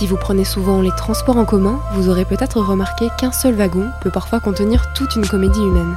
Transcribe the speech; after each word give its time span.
Si 0.00 0.06
vous 0.06 0.16
prenez 0.16 0.46
souvent 0.46 0.80
les 0.80 0.96
transports 0.96 1.36
en 1.36 1.44
commun, 1.44 1.78
vous 1.92 2.08
aurez 2.08 2.24
peut-être 2.24 2.58
remarqué 2.58 3.08
qu'un 3.18 3.32
seul 3.32 3.52
wagon 3.52 3.90
peut 4.00 4.10
parfois 4.10 4.40
contenir 4.40 4.94
toute 4.94 5.14
une 5.14 5.26
comédie 5.26 5.60
humaine. 5.60 5.94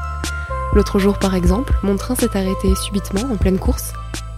L'autre 0.74 1.00
jour 1.00 1.18
par 1.18 1.36
exemple, 1.36 1.74
mon 1.84 1.96
train 1.96 2.14
s'est 2.14 2.36
arrêté 2.36 2.76
subitement 2.76 3.32
en 3.32 3.38
pleine 3.38 3.60
course 3.60 3.94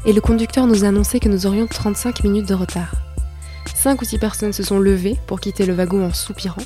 et 0.06 0.14
le 0.14 0.22
conducteur 0.22 0.68
nous 0.68 0.86
a 0.86 0.90
annoncé 0.90 1.20
que 1.20 1.30
nous 1.30 1.48
aurions 1.48 1.66
35 1.66 2.24
minutes 2.24 2.48
de 2.48 2.54
retard. 2.54 2.92
Cinq 3.74 4.04
ou 4.04 4.06
six 4.06 4.20
personnes 4.20 4.54
se 4.54 4.62
sont 4.62 4.78
levées 4.78 5.18
pour 5.26 5.40
quitter 5.40 5.66
le 5.66 5.74
wagon 5.74 6.06
en 6.06 6.14
soupirant 6.14 6.62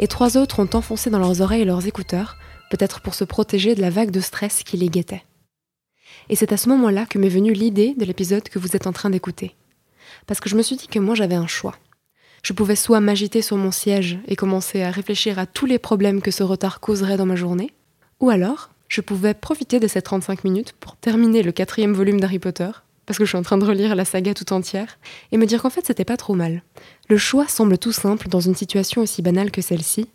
et 0.00 0.08
trois 0.08 0.36
autres 0.36 0.58
ont 0.58 0.70
enfoncé 0.74 1.10
dans 1.10 1.20
leurs 1.20 1.40
oreilles 1.40 1.64
leurs 1.64 1.86
écouteurs, 1.86 2.36
peut-être 2.68 3.00
pour 3.00 3.14
se 3.14 3.22
protéger 3.22 3.76
de 3.76 3.80
la 3.80 3.90
vague 3.90 4.10
de 4.10 4.20
stress 4.20 4.64
qui 4.64 4.76
les 4.76 4.88
guettait. 4.88 5.22
Et 6.28 6.34
c'est 6.34 6.52
à 6.52 6.56
ce 6.56 6.68
moment-là 6.70 7.06
que 7.06 7.18
m'est 7.20 7.28
venue 7.28 7.52
l'idée 7.52 7.94
de 7.96 8.04
l'épisode 8.04 8.48
que 8.48 8.58
vous 8.58 8.74
êtes 8.74 8.88
en 8.88 8.92
train 8.92 9.10
d'écouter. 9.10 9.54
Parce 10.26 10.40
que 10.40 10.48
je 10.48 10.56
me 10.56 10.62
suis 10.62 10.74
dit 10.74 10.88
que 10.88 10.98
moi 10.98 11.14
j'avais 11.14 11.36
un 11.36 11.46
choix. 11.46 11.76
Je 12.44 12.52
pouvais 12.52 12.76
soit 12.76 13.00
m'agiter 13.00 13.40
sur 13.40 13.56
mon 13.56 13.70
siège 13.70 14.18
et 14.28 14.36
commencer 14.36 14.82
à 14.82 14.90
réfléchir 14.90 15.38
à 15.38 15.46
tous 15.46 15.64
les 15.64 15.78
problèmes 15.78 16.20
que 16.20 16.30
ce 16.30 16.42
retard 16.42 16.78
causerait 16.78 17.16
dans 17.16 17.24
ma 17.24 17.36
journée, 17.36 17.72
ou 18.20 18.28
alors 18.28 18.68
je 18.86 19.00
pouvais 19.00 19.32
profiter 19.32 19.80
de 19.80 19.88
ces 19.88 20.02
35 20.02 20.44
minutes 20.44 20.74
pour 20.78 20.94
terminer 20.96 21.42
le 21.42 21.52
quatrième 21.52 21.94
volume 21.94 22.20
d'Harry 22.20 22.38
Potter, 22.38 22.68
parce 23.06 23.18
que 23.18 23.24
je 23.24 23.30
suis 23.30 23.38
en 23.38 23.42
train 23.42 23.56
de 23.56 23.64
relire 23.64 23.94
la 23.94 24.04
saga 24.04 24.34
tout 24.34 24.52
entière, 24.52 24.98
et 25.32 25.38
me 25.38 25.46
dire 25.46 25.62
qu'en 25.62 25.70
fait 25.70 25.86
c'était 25.86 26.04
pas 26.04 26.18
trop 26.18 26.34
mal. 26.34 26.62
Le 27.08 27.16
choix 27.16 27.48
semble 27.48 27.78
tout 27.78 27.92
simple 27.92 28.28
dans 28.28 28.40
une 28.40 28.54
situation 28.54 29.00
aussi 29.00 29.22
banale 29.22 29.50
que 29.50 29.62
celle-ci, 29.62 30.10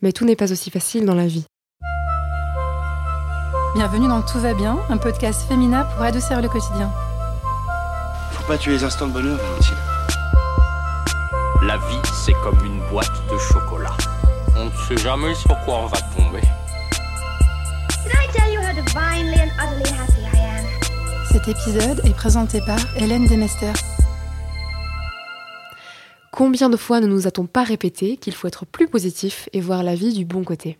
mais 0.00 0.12
tout 0.12 0.24
n'est 0.24 0.36
pas 0.36 0.52
aussi 0.52 0.70
facile 0.70 1.04
dans 1.04 1.14
la 1.14 1.26
vie. 1.26 1.44
Bienvenue 3.74 4.08
dans 4.08 4.22
Tout 4.22 4.38
va 4.38 4.54
bien, 4.54 4.78
un 4.88 4.96
podcast 4.96 5.42
féminin 5.46 5.84
pour 5.94 6.02
adoucir 6.02 6.40
le 6.40 6.48
quotidien. 6.48 6.90
Faut 8.32 8.46
pas 8.46 8.56
tuer 8.56 8.72
les 8.72 8.84
instants 8.84 9.08
de 9.08 9.12
bonheur, 9.12 9.36
Valentine. 9.36 9.83
La 11.62 11.76
vie, 11.78 12.00
c'est 12.24 12.34
comme 12.42 12.58
une 12.64 12.80
boîte 12.90 13.10
de 13.30 13.38
chocolat. 13.38 13.96
On 14.56 14.66
ne 14.66 14.70
sait 14.88 14.96
jamais 14.96 15.34
sur 15.34 15.58
quoi 15.64 15.78
on 15.78 15.86
va 15.86 15.98
tomber. 16.16 16.40
Did 18.02 18.12
I 18.12 18.28
tell 18.32 18.52
you 18.52 18.60
how 18.60 18.72
divinely 18.74 19.40
and 19.40 19.50
utterly 19.58 19.90
happy 19.98 20.36
I 20.36 20.40
am? 20.40 20.64
Cet 21.30 21.48
épisode 21.48 22.04
est 22.04 22.14
présenté 22.14 22.60
par 22.66 22.78
Hélène 22.96 23.26
Demester. 23.26 23.72
Combien 26.32 26.68
de 26.68 26.76
fois 26.76 27.00
ne 27.00 27.06
nous 27.06 27.26
a-t-on 27.26 27.46
pas 27.46 27.62
répété 27.62 28.16
qu'il 28.16 28.34
faut 28.34 28.48
être 28.48 28.66
plus 28.66 28.88
positif 28.88 29.48
et 29.52 29.60
voir 29.60 29.82
la 29.82 29.94
vie 29.94 30.12
du 30.12 30.24
bon 30.24 30.44
côté? 30.44 30.78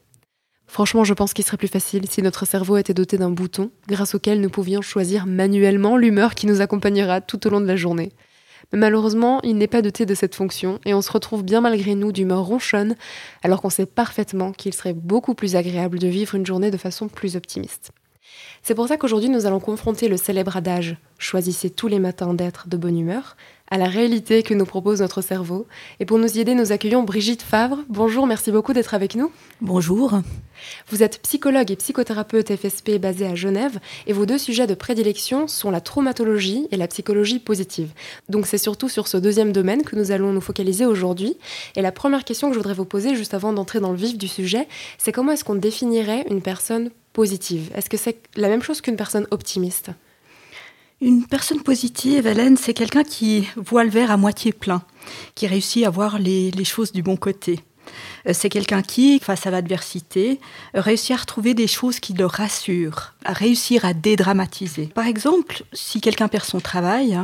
Franchement, 0.66 1.04
je 1.04 1.14
pense 1.14 1.32
qu'il 1.32 1.44
serait 1.44 1.56
plus 1.56 1.68
facile 1.68 2.10
si 2.10 2.20
notre 2.20 2.46
cerveau 2.46 2.76
était 2.76 2.94
doté 2.94 3.16
d'un 3.16 3.30
bouton 3.30 3.70
grâce 3.86 4.14
auquel 4.14 4.40
nous 4.40 4.50
pouvions 4.50 4.82
choisir 4.82 5.26
manuellement 5.26 5.96
l'humeur 5.96 6.34
qui 6.34 6.46
nous 6.46 6.60
accompagnera 6.60 7.20
tout 7.20 7.46
au 7.46 7.50
long 7.50 7.60
de 7.60 7.66
la 7.66 7.76
journée. 7.76 8.12
Mais 8.72 8.78
malheureusement, 8.78 9.40
il 9.42 9.56
n'est 9.56 9.66
pas 9.66 9.82
doté 9.82 10.06
de 10.06 10.14
cette 10.14 10.34
fonction 10.34 10.80
et 10.84 10.94
on 10.94 11.02
se 11.02 11.12
retrouve 11.12 11.44
bien 11.44 11.60
malgré 11.60 11.94
nous 11.94 12.12
d'humeur 12.12 12.42
ronchonne 12.42 12.96
alors 13.42 13.62
qu'on 13.62 13.70
sait 13.70 13.86
parfaitement 13.86 14.52
qu'il 14.52 14.74
serait 14.74 14.94
beaucoup 14.94 15.34
plus 15.34 15.56
agréable 15.56 15.98
de 15.98 16.08
vivre 16.08 16.34
une 16.34 16.46
journée 16.46 16.70
de 16.70 16.76
façon 16.76 17.08
plus 17.08 17.36
optimiste. 17.36 17.92
C'est 18.62 18.74
pour 18.74 18.88
ça 18.88 18.96
qu'aujourd'hui 18.96 19.28
nous 19.28 19.46
allons 19.46 19.60
confronter 19.60 20.08
le 20.08 20.16
célèbre 20.16 20.56
adage 20.56 20.96
Choisissez 21.18 21.70
tous 21.70 21.88
les 21.88 22.00
matins 22.00 22.34
d'être 22.34 22.68
de 22.68 22.76
bonne 22.76 22.98
humeur 22.98 23.36
à 23.70 23.78
la 23.78 23.86
réalité 23.86 24.42
que 24.42 24.52
nous 24.52 24.66
propose 24.66 25.00
notre 25.00 25.22
cerveau. 25.22 25.66
Et 25.98 26.04
pour 26.04 26.18
nous 26.18 26.36
y 26.36 26.40
aider, 26.40 26.54
nous 26.54 26.70
accueillons 26.70 27.02
Brigitte 27.02 27.42
Favre. 27.42 27.78
Bonjour, 27.88 28.26
merci 28.26 28.52
beaucoup 28.52 28.72
d'être 28.72 28.94
avec 28.94 29.14
nous. 29.14 29.32
Bonjour. 29.60 30.20
Vous 30.88 31.02
êtes 31.02 31.22
psychologue 31.22 31.70
et 31.70 31.76
psychothérapeute 31.76 32.54
FSP 32.54 32.98
basé 32.98 33.26
à 33.26 33.34
Genève 33.34 33.78
et 34.06 34.12
vos 34.12 34.26
deux 34.26 34.38
sujets 34.38 34.66
de 34.66 34.74
prédilection 34.74 35.48
sont 35.48 35.70
la 35.70 35.80
traumatologie 35.80 36.68
et 36.70 36.76
la 36.76 36.88
psychologie 36.88 37.38
positive. 37.38 37.90
Donc 38.28 38.46
c'est 38.46 38.58
surtout 38.58 38.88
sur 38.88 39.08
ce 39.08 39.16
deuxième 39.16 39.52
domaine 39.52 39.82
que 39.82 39.96
nous 39.96 40.10
allons 40.10 40.32
nous 40.32 40.40
focaliser 40.40 40.84
aujourd'hui. 40.84 41.38
Et 41.74 41.82
la 41.82 41.92
première 41.92 42.24
question 42.24 42.48
que 42.48 42.54
je 42.54 42.58
voudrais 42.58 42.74
vous 42.74 42.84
poser 42.84 43.14
juste 43.14 43.34
avant 43.34 43.52
d'entrer 43.52 43.80
dans 43.80 43.92
le 43.92 43.96
vif 43.96 44.18
du 44.18 44.28
sujet, 44.28 44.68
c'est 44.98 45.12
comment 45.12 45.32
est-ce 45.32 45.44
qu'on 45.44 45.54
définirait 45.54 46.26
une 46.28 46.42
personne 46.42 46.90
positive 47.14 47.70
Est-ce 47.74 47.88
que 47.88 47.96
c'est 47.96 48.18
la 48.36 48.48
même 48.48 48.62
chose 48.62 48.82
qu'une 48.82 48.96
personne 48.96 49.26
optimiste? 49.30 49.90
Une 51.00 51.26
personne 51.26 51.62
positive, 51.62 52.26
Hélène, 52.26 52.56
c'est 52.56 52.74
quelqu'un 52.74 53.04
qui 53.04 53.48
voit 53.56 53.84
le 53.84 53.90
verre 53.90 54.10
à 54.10 54.16
moitié 54.16 54.52
plein, 54.52 54.82
qui 55.34 55.46
réussit 55.46 55.84
à 55.84 55.90
voir 55.90 56.18
les, 56.18 56.52
choses 56.64 56.92
du 56.92 57.02
bon 57.02 57.16
côté. 57.16 57.60
Euh, 58.26 58.32
C'est 58.32 58.48
quelqu'un 58.48 58.82
qui, 58.82 59.18
face 59.18 59.46
à 59.46 59.50
l'adversité, 59.50 60.40
réussit 60.72 61.12
à 61.12 61.20
retrouver 61.20 61.54
des 61.54 61.66
choses 61.66 62.00
qui 62.00 62.14
le 62.14 62.26
rassurent, 62.26 63.14
à 63.24 63.32
réussir 63.32 63.84
à 63.84 63.92
dédramatiser. 63.92 64.86
Par 64.86 65.06
exemple, 65.06 65.64
si 65.72 66.00
quelqu'un 66.00 66.28
perd 66.28 66.44
son 66.44 66.60
travail, 66.60 67.18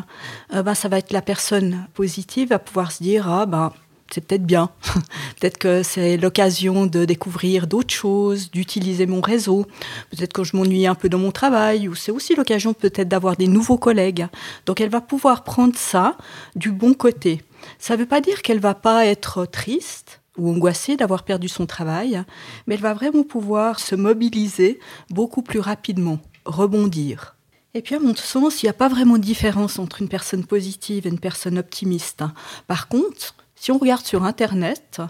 euh, 0.55 0.63
ben, 0.63 0.75
ça 0.75 0.89
va 0.89 0.99
être 0.99 1.13
la 1.13 1.23
personne 1.23 1.87
positive 1.95 2.53
à 2.53 2.59
pouvoir 2.59 2.93
se 2.93 3.03
dire 3.03 3.29
ah 3.29 3.47
ben 3.47 3.73
c'est 4.13 4.21
peut-être 4.21 4.45
bien. 4.45 4.71
peut-être 5.41 5.59
que 5.59 5.83
c'est 5.83 6.17
l'occasion 6.17 6.87
de 6.87 7.05
découvrir 7.05 7.67
d'autres 7.67 7.95
choses, 7.95 8.51
d'utiliser 8.51 9.07
mon 9.07 9.21
réseau. 9.21 9.67
Peut-être 10.11 10.33
que 10.33 10.45
je 10.45 10.57
m'ennuie 10.57 10.87
un 10.87 10.95
peu 10.95 11.09
dans 11.09 11.19
mon 11.19 11.33
travail, 11.33 11.89
ou 11.89 11.95
c'est 11.95 12.13
aussi 12.13 12.35
l'occasion 12.35 12.75
peut-être 12.75 13.09
d'avoir 13.09 13.37
des 13.37 13.47
nouveaux 13.47 13.79
collègues. 13.79 14.27
Donc 14.67 14.81
elle 14.81 14.91
va 14.91 15.01
pouvoir 15.01 15.45
prendre 15.45 15.77
ça 15.77 16.17
du 16.57 16.73
bon 16.73 16.95
côté. 16.95 17.43
Ça 17.79 17.95
ne 17.95 18.01
veut 18.01 18.07
pas 18.07 18.21
dire 18.21 18.43
qu'elle 18.43 18.61
va 18.61 18.75
pas 18.75 19.07
être 19.07 19.47
triste 19.47 20.21
ou 20.37 20.51
angoissée 20.51 20.97
d'avoir 20.97 21.25
perdu 21.25 21.49
son 21.49 21.67
travail, 21.67 22.23
mais 22.67 22.75
elle 22.75 22.81
va 22.81 22.95
vraiment 22.95 23.25
pouvoir 23.25 23.81
se 23.81 23.95
mobiliser 23.95 24.79
beaucoup 25.11 25.43
plus 25.43 25.61
rapidement, 25.61 26.19
rebondir. 26.45 27.37
Et 27.75 27.83
puis 27.83 27.95
à 27.95 28.01
mon 28.01 28.15
sens, 28.17 28.63
il 28.63 28.67
n'y 28.67 28.71
a 28.71 28.75
pas 28.75 28.89
vraiment 28.89 29.17
de 29.17 29.23
différence 29.23 29.79
entre 29.79 30.03
une 30.03 30.09
personne 30.09 30.45
positive 30.45 31.07
et 31.07 31.11
une 31.11 31.21
personne 31.21 31.59
optimiste. 31.59 32.25
Par 32.67 32.89
contre, 32.89 33.35
si 33.61 33.71
on 33.71 33.77
regarde 33.77 34.07
sur 34.07 34.25
Internet, 34.25 35.03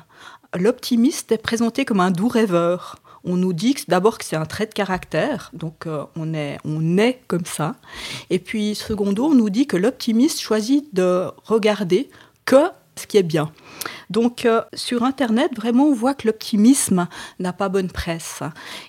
l'optimiste 0.59 1.31
est 1.31 1.38
présenté 1.38 1.84
comme 1.84 2.00
un 2.00 2.11
doux 2.11 2.27
rêveur. 2.27 2.97
On 3.22 3.37
nous 3.37 3.53
dit 3.53 3.77
d'abord 3.87 4.19
que 4.19 4.25
c'est 4.25 4.34
un 4.34 4.44
trait 4.44 4.66
de 4.66 4.75
caractère, 4.75 5.50
donc 5.53 5.87
euh, 5.87 6.05
on, 6.16 6.34
est, 6.34 6.59
on 6.65 6.99
est 6.99 7.21
comme 7.28 7.44
ça. 7.44 7.77
Et 8.28 8.41
puis, 8.41 8.75
secondo, 8.75 9.27
on 9.27 9.34
nous 9.34 9.50
dit 9.50 9.69
que 9.69 9.77
l'optimiste 9.77 10.41
choisit 10.41 10.93
de 10.93 11.31
regarder 11.44 12.11
que 12.44 12.71
ce 12.97 13.06
qui 13.06 13.19
est 13.19 13.22
bien. 13.22 13.53
Donc 14.11 14.44
euh, 14.44 14.62
sur 14.75 15.05
Internet, 15.05 15.53
vraiment, 15.55 15.84
on 15.84 15.94
voit 15.94 16.15
que 16.15 16.27
l'optimisme 16.27 17.06
n'a 17.38 17.53
pas 17.53 17.69
bonne 17.69 17.91
presse. 17.91 18.41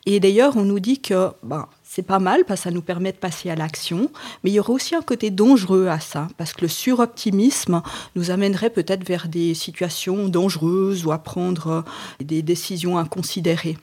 Et 0.07 0.19
d'ailleurs, 0.19 0.57
on 0.57 0.63
nous 0.63 0.79
dit 0.79 1.01
que 1.01 1.29
ben, 1.43 1.67
c'est 1.93 2.03
pas 2.03 2.19
mal 2.19 2.45
parce 2.45 2.61
que 2.61 2.63
ça 2.63 2.71
nous 2.71 2.81
permet 2.81 3.11
de 3.11 3.17
passer 3.17 3.49
à 3.49 3.55
l'action, 3.55 4.09
mais 4.43 4.49
il 4.49 4.53
y 4.53 4.61
aurait 4.61 4.71
aussi 4.71 4.95
un 4.95 5.01
côté 5.01 5.29
dangereux 5.29 5.87
à 5.87 5.99
ça, 5.99 6.29
parce 6.37 6.53
que 6.53 6.61
le 6.61 6.69
suroptimisme 6.69 7.81
nous 8.15 8.31
amènerait 8.31 8.69
peut-être 8.69 9.05
vers 9.05 9.27
des 9.27 9.53
situations 9.53 10.29
dangereuses 10.29 11.05
ou 11.05 11.11
à 11.11 11.17
prendre 11.17 11.67
euh, 11.67 11.81
des 12.23 12.43
décisions 12.43 12.97
inconsidérées. 12.97 13.77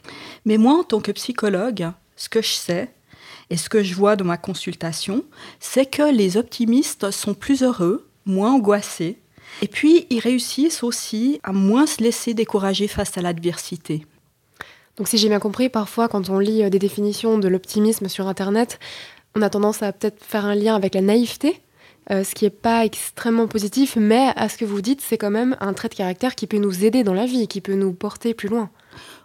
Mais 0.46 0.56
moi, 0.56 0.78
en 0.78 0.84
tant 0.84 1.00
que 1.00 1.12
psychologue, 1.12 1.90
ce 2.16 2.30
que 2.30 2.40
je 2.40 2.52
sais, 2.52 2.94
et 3.50 3.58
ce 3.58 3.68
que 3.68 3.82
je 3.82 3.94
vois 3.94 4.16
dans 4.16 4.24
ma 4.24 4.38
consultation, 4.38 5.22
c'est 5.60 5.84
que 5.84 6.10
les 6.10 6.38
optimistes 6.38 7.10
sont 7.10 7.34
plus 7.34 7.62
heureux, 7.62 8.08
moins 8.24 8.54
angoissés, 8.54 9.18
et 9.60 9.68
puis 9.68 10.06
ils 10.08 10.20
réussissent 10.20 10.82
aussi 10.82 11.40
à 11.42 11.52
moins 11.52 11.86
se 11.86 12.02
laisser 12.02 12.32
décourager 12.32 12.88
face 12.88 13.18
à 13.18 13.20
l'adversité. 13.20 14.06
Donc 14.98 15.06
si 15.06 15.16
j'ai 15.16 15.28
bien 15.28 15.38
compris, 15.38 15.68
parfois 15.68 16.08
quand 16.08 16.28
on 16.28 16.38
lit 16.38 16.64
euh, 16.64 16.70
des 16.70 16.80
définitions 16.80 17.38
de 17.38 17.48
l'optimisme 17.48 18.08
sur 18.08 18.26
Internet, 18.26 18.78
on 19.36 19.42
a 19.42 19.48
tendance 19.48 19.82
à 19.82 19.92
peut-être 19.92 20.22
faire 20.24 20.44
un 20.44 20.56
lien 20.56 20.74
avec 20.74 20.94
la 20.94 21.00
naïveté, 21.00 21.60
euh, 22.10 22.24
ce 22.24 22.34
qui 22.34 22.44
n'est 22.44 22.50
pas 22.50 22.84
extrêmement 22.84 23.46
positif, 23.46 23.96
mais 23.96 24.32
à 24.34 24.48
ce 24.48 24.58
que 24.58 24.64
vous 24.64 24.80
dites, 24.82 25.00
c'est 25.00 25.16
quand 25.16 25.30
même 25.30 25.56
un 25.60 25.72
trait 25.72 25.88
de 25.88 25.94
caractère 25.94 26.34
qui 26.34 26.48
peut 26.48 26.58
nous 26.58 26.84
aider 26.84 27.04
dans 27.04 27.14
la 27.14 27.26
vie, 27.26 27.46
qui 27.46 27.60
peut 27.60 27.74
nous 27.74 27.92
porter 27.92 28.34
plus 28.34 28.48
loin. 28.48 28.70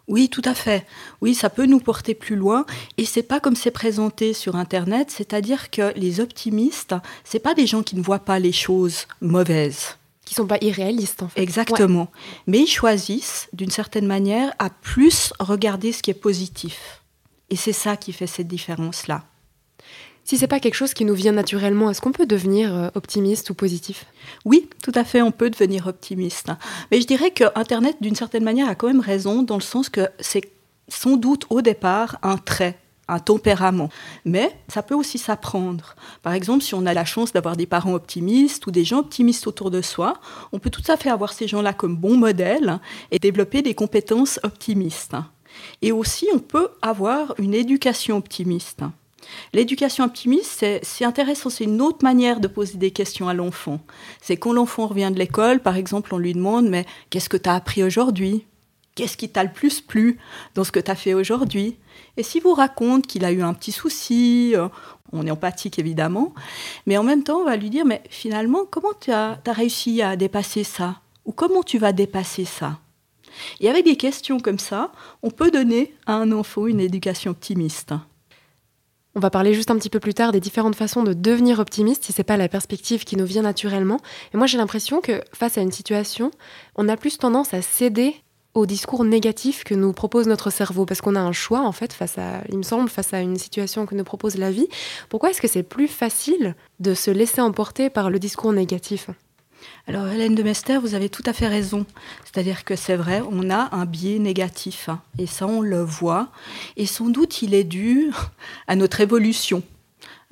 Oui, 0.07 0.29
tout 0.29 0.41
à 0.45 0.53
fait. 0.53 0.85
Oui, 1.21 1.33
ça 1.33 1.49
peut 1.49 1.65
nous 1.65 1.79
porter 1.79 2.13
plus 2.13 2.35
loin. 2.35 2.65
Et 2.97 3.05
c'est 3.05 3.23
pas 3.23 3.39
comme 3.39 3.55
c'est 3.55 3.71
présenté 3.71 4.33
sur 4.33 4.57
Internet, 4.57 5.09
c'est-à-dire 5.09 5.71
que 5.71 5.97
les 5.97 6.19
optimistes, 6.19 6.93
c'est 7.23 7.39
pas 7.39 7.53
des 7.53 7.65
gens 7.65 7.83
qui 7.83 7.95
ne 7.95 8.01
voient 8.01 8.19
pas 8.19 8.37
les 8.37 8.51
choses 8.51 9.07
mauvaises. 9.21 9.97
Qui 10.25 10.35
sont 10.35 10.47
pas 10.47 10.57
irréalistes 10.61 11.21
en 11.21 11.27
fait. 11.27 11.41
Exactement. 11.41 12.09
Mais 12.47 12.59
ils 12.59 12.67
choisissent, 12.67 13.49
d'une 13.51 13.71
certaine 13.71 14.07
manière, 14.07 14.53
à 14.59 14.69
plus 14.69 15.33
regarder 15.39 15.91
ce 15.91 16.01
qui 16.01 16.11
est 16.11 16.15
positif. 16.15 17.01
Et 17.49 17.55
c'est 17.55 17.73
ça 17.73 17.97
qui 17.97 18.13
fait 18.13 18.27
cette 18.27 18.47
différence-là. 18.47 19.25
Si 20.23 20.37
c'est 20.37 20.47
pas 20.47 20.61
quelque 20.61 20.75
chose 20.75 20.93
qui 20.93 21.03
nous 21.03 21.13
vient 21.13 21.33
naturellement, 21.33 21.89
est-ce 21.89 21.99
qu'on 21.99 22.13
peut 22.13 22.25
devenir 22.25 22.73
euh, 22.73 22.87
optimiste 22.95 23.49
ou 23.49 23.53
positif? 23.53 24.05
Oui, 24.45 24.69
tout 24.81 24.93
à 24.95 25.03
fait, 25.03 25.21
on 25.21 25.31
peut 25.31 25.49
devenir 25.49 25.87
optimiste. 25.87 26.49
Mais 26.91 27.01
je 27.01 27.07
dirais 27.07 27.31
que 27.31 27.43
Internet, 27.55 27.97
d'une 27.99 28.15
certaine 28.15 28.45
manière, 28.45 28.69
a 28.69 28.75
quand 28.75 28.87
même 28.87 29.01
raison, 29.01 29.43
dans 29.43 29.57
le 29.57 29.61
sens 29.61 29.89
que 29.89 30.07
c'est 30.19 30.49
sans 30.87 31.17
doute 31.17 31.45
au 31.49 31.61
départ 31.61 32.17
un 32.23 32.37
trait 32.37 32.79
un 33.13 33.19
tempérament. 33.19 33.89
Mais 34.25 34.55
ça 34.67 34.83
peut 34.83 34.95
aussi 34.95 35.17
s'apprendre. 35.17 35.95
Par 36.21 36.33
exemple, 36.33 36.63
si 36.63 36.75
on 36.75 36.85
a 36.85 36.93
la 36.93 37.05
chance 37.05 37.33
d'avoir 37.33 37.55
des 37.55 37.65
parents 37.65 37.93
optimistes 37.93 38.67
ou 38.67 38.71
des 38.71 38.83
gens 38.83 38.99
optimistes 38.99 39.47
autour 39.47 39.71
de 39.71 39.81
soi, 39.81 40.15
on 40.51 40.59
peut 40.59 40.69
tout 40.69 40.83
à 40.87 40.97
fait 40.97 41.09
avoir 41.09 41.33
ces 41.33 41.47
gens-là 41.47 41.73
comme 41.73 41.95
bons 41.95 42.17
modèles 42.17 42.79
et 43.11 43.19
développer 43.19 43.61
des 43.61 43.75
compétences 43.75 44.39
optimistes. 44.43 45.15
Et 45.81 45.91
aussi, 45.91 46.27
on 46.33 46.39
peut 46.39 46.69
avoir 46.81 47.35
une 47.37 47.53
éducation 47.53 48.17
optimiste. 48.17 48.81
L'éducation 49.53 50.03
optimiste, 50.03 50.65
c'est 50.81 51.05
intéressant, 51.05 51.49
c'est 51.49 51.63
une 51.63 51.81
autre 51.81 52.03
manière 52.03 52.39
de 52.39 52.47
poser 52.47 52.77
des 52.77 52.91
questions 52.91 53.29
à 53.29 53.33
l'enfant. 53.33 53.79
C'est 54.21 54.37
quand 54.37 54.53
l'enfant 54.53 54.87
revient 54.87 55.11
de 55.13 55.19
l'école, 55.19 55.61
par 55.61 55.77
exemple, 55.77 56.13
on 56.13 56.17
lui 56.17 56.33
demande, 56.33 56.67
mais 56.67 56.85
qu'est-ce 57.09 57.29
que 57.29 57.37
tu 57.37 57.49
as 57.49 57.55
appris 57.55 57.83
aujourd'hui? 57.83 58.45
Qu'est-ce 58.95 59.17
qui 59.17 59.29
t'a 59.29 59.43
le 59.43 59.51
plus 59.51 59.81
plu 59.81 60.19
dans 60.53 60.63
ce 60.63 60.71
que 60.71 60.79
tu 60.79 60.91
as 60.91 60.95
fait 60.95 61.13
aujourd'hui? 61.13 61.77
Et 62.17 62.23
si 62.23 62.39
vous 62.39 62.53
raconte 62.53 63.07
qu'il 63.07 63.25
a 63.25 63.31
eu 63.31 63.41
un 63.41 63.53
petit 63.53 63.71
souci, 63.71 64.53
euh, 64.55 64.67
on 65.11 65.25
est 65.25 65.31
empathique 65.31 65.79
évidemment, 65.79 66.33
mais 66.85 66.97
en 66.97 67.03
même 67.03 67.23
temps, 67.23 67.39
on 67.39 67.45
va 67.45 67.55
lui 67.55 67.69
dire, 67.69 67.85
mais 67.85 68.03
finalement, 68.09 68.65
comment 68.69 68.93
tu 68.99 69.11
as, 69.11 69.39
as 69.45 69.53
réussi 69.53 70.01
à 70.01 70.15
dépasser 70.15 70.63
ça? 70.63 70.99
Ou 71.25 71.31
comment 71.31 71.63
tu 71.63 71.79
vas 71.79 71.91
dépasser 71.91 72.45
ça? 72.45 72.79
Et 73.59 73.69
avec 73.69 73.85
des 73.85 73.95
questions 73.95 74.39
comme 74.39 74.59
ça, 74.59 74.91
on 75.23 75.31
peut 75.31 75.49
donner 75.49 75.95
à 76.05 76.13
un 76.13 76.31
enfant 76.31 76.67
une 76.67 76.79
éducation 76.79 77.31
optimiste. 77.31 77.93
On 79.15 79.19
va 79.19 79.29
parler 79.29 79.53
juste 79.53 79.69
un 79.69 79.77
petit 79.77 79.91
peu 79.91 79.99
plus 79.99 80.15
tard 80.15 80.31
des 80.31 80.39
différentes 80.39 80.75
façons 80.75 81.03
de 81.03 81.13
devenir 81.13 81.59
optimiste 81.59 82.03
si 82.03 82.13
c'est 82.13 82.23
pas 82.23 82.37
la 82.37 82.49
perspective 82.49 83.03
qui 83.03 83.15
nous 83.15 83.25
vient 83.25 83.43
naturellement. 83.43 83.99
Et 84.33 84.37
moi 84.37 84.47
j'ai 84.47 84.57
l'impression 84.57 85.01
que 85.01 85.23
face 85.33 85.57
à 85.57 85.61
une 85.61 85.71
situation, 85.71 86.31
on 86.75 86.89
a 86.89 86.97
plus 86.97 87.19
tendance 87.19 87.53
à 87.53 87.61
céder 87.61 88.15
au 88.53 88.65
discours 88.65 89.03
négatif 89.03 89.63
que 89.63 89.73
nous 89.73 89.93
propose 89.93 90.27
notre 90.27 90.49
cerveau 90.51 90.85
parce 90.85 91.01
qu'on 91.01 91.15
a 91.15 91.19
un 91.19 91.31
choix 91.31 91.61
en 91.61 91.71
fait 91.71 91.93
face 91.93 92.17
à 92.17 92.43
il 92.49 92.57
me 92.57 92.63
semble 92.63 92.89
face 92.89 93.13
à 93.13 93.19
une 93.19 93.37
situation 93.37 93.85
que 93.85 93.95
nous 93.95 94.03
propose 94.03 94.37
la 94.37 94.51
vie. 94.51 94.67
Pourquoi 95.09 95.31
est-ce 95.31 95.41
que 95.41 95.47
c'est 95.47 95.63
plus 95.63 95.87
facile 95.87 96.55
de 96.79 96.93
se 96.93 97.11
laisser 97.11 97.41
emporter 97.41 97.89
par 97.89 98.09
le 98.09 98.19
discours 98.19 98.53
négatif? 98.53 99.09
Alors 99.87 100.07
Hélène 100.07 100.35
de 100.35 100.43
Mester, 100.43 100.77
vous 100.77 100.93
avez 100.93 101.09
tout 101.09 101.23
à 101.25 101.33
fait 101.33 101.47
raison. 101.47 101.85
C'est-à-dire 102.23 102.63
que 102.63 102.75
c'est 102.75 102.95
vrai, 102.95 103.21
on 103.31 103.49
a 103.49 103.75
un 103.75 103.85
biais 103.85 104.19
négatif, 104.19 104.89
hein, 104.89 105.01
et 105.17 105.25
ça 105.25 105.47
on 105.47 105.61
le 105.61 105.81
voit, 105.81 106.29
et 106.77 106.85
sans 106.85 107.09
doute 107.09 107.41
il 107.41 107.53
est 107.53 107.63
dû 107.63 108.11
à 108.67 108.75
notre 108.75 109.01
évolution. 109.01 109.63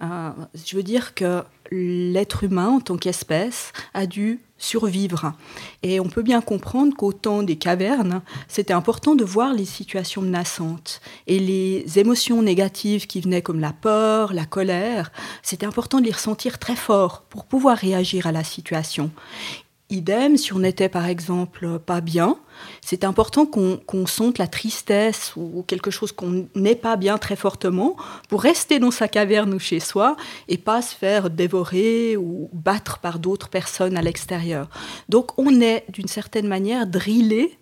Euh, 0.03 0.31
je 0.65 0.75
veux 0.75 0.83
dire 0.83 1.13
que 1.13 1.43
l'être 1.71 2.43
humain 2.43 2.67
en 2.67 2.79
tant 2.79 2.97
qu'espèce 2.97 3.71
a 3.93 4.05
dû 4.05 4.39
survivre. 4.61 5.33
Et 5.83 5.99
on 5.99 6.07
peut 6.07 6.21
bien 6.21 6.39
comprendre 6.39 6.95
qu'au 6.95 7.11
temps 7.11 7.43
des 7.43 7.57
cavernes, 7.57 8.21
c'était 8.47 8.73
important 8.73 9.15
de 9.15 9.25
voir 9.25 9.53
les 9.53 9.65
situations 9.65 10.21
menaçantes. 10.21 11.01
Et 11.27 11.39
les 11.39 11.99
émotions 11.99 12.41
négatives 12.41 13.07
qui 13.07 13.21
venaient 13.21 13.41
comme 13.41 13.59
la 13.59 13.73
peur, 13.73 14.33
la 14.33 14.45
colère, 14.45 15.11
c'était 15.41 15.65
important 15.65 15.99
de 15.99 16.05
les 16.05 16.11
ressentir 16.11 16.59
très 16.59 16.75
fort 16.75 17.23
pour 17.29 17.45
pouvoir 17.45 17.77
réagir 17.77 18.27
à 18.27 18.31
la 18.31 18.43
situation. 18.43 19.11
Idem, 19.91 20.37
si 20.37 20.53
on 20.53 20.59
n'était 20.59 20.87
par 20.87 21.05
exemple 21.05 21.77
pas 21.77 21.99
bien, 21.99 22.37
c'est 22.81 23.03
important 23.03 23.45
qu'on 23.45 24.07
sente 24.07 24.37
la 24.37 24.47
tristesse 24.47 25.33
ou 25.35 25.63
quelque 25.67 25.91
chose 25.91 26.13
qu'on 26.13 26.47
n'est 26.55 26.75
pas 26.75 26.95
bien 26.95 27.17
très 27.17 27.35
fortement 27.35 27.97
pour 28.29 28.41
rester 28.41 28.79
dans 28.79 28.89
sa 28.89 29.09
caverne 29.09 29.53
ou 29.53 29.59
chez 29.59 29.81
soi 29.81 30.15
et 30.47 30.57
pas 30.57 30.81
se 30.81 30.95
faire 30.95 31.29
dévorer 31.29 32.15
ou 32.15 32.49
battre 32.53 32.99
par 32.99 33.19
d'autres 33.19 33.49
personnes 33.49 33.97
à 33.97 34.01
l'extérieur. 34.01 34.69
Donc 35.09 35.37
on 35.37 35.59
est 35.59 35.83
d'une 35.89 36.07
certaine 36.07 36.47
manière 36.47 36.87
drillé 36.87 37.57